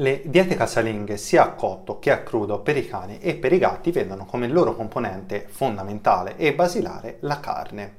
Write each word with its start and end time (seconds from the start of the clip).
Le 0.00 0.22
diete 0.24 0.54
casalinghe 0.54 1.18
sia 1.18 1.42
a 1.42 1.50
cotto 1.50 1.98
che 1.98 2.10
a 2.10 2.22
crudo 2.22 2.60
per 2.60 2.74
i 2.78 2.88
cani 2.88 3.18
e 3.18 3.34
per 3.34 3.52
i 3.52 3.58
gatti 3.58 3.90
vedono 3.90 4.24
come 4.24 4.48
loro 4.48 4.74
componente 4.74 5.44
fondamentale 5.46 6.38
e 6.38 6.54
basilare 6.54 7.18
la 7.20 7.38
carne. 7.38 7.98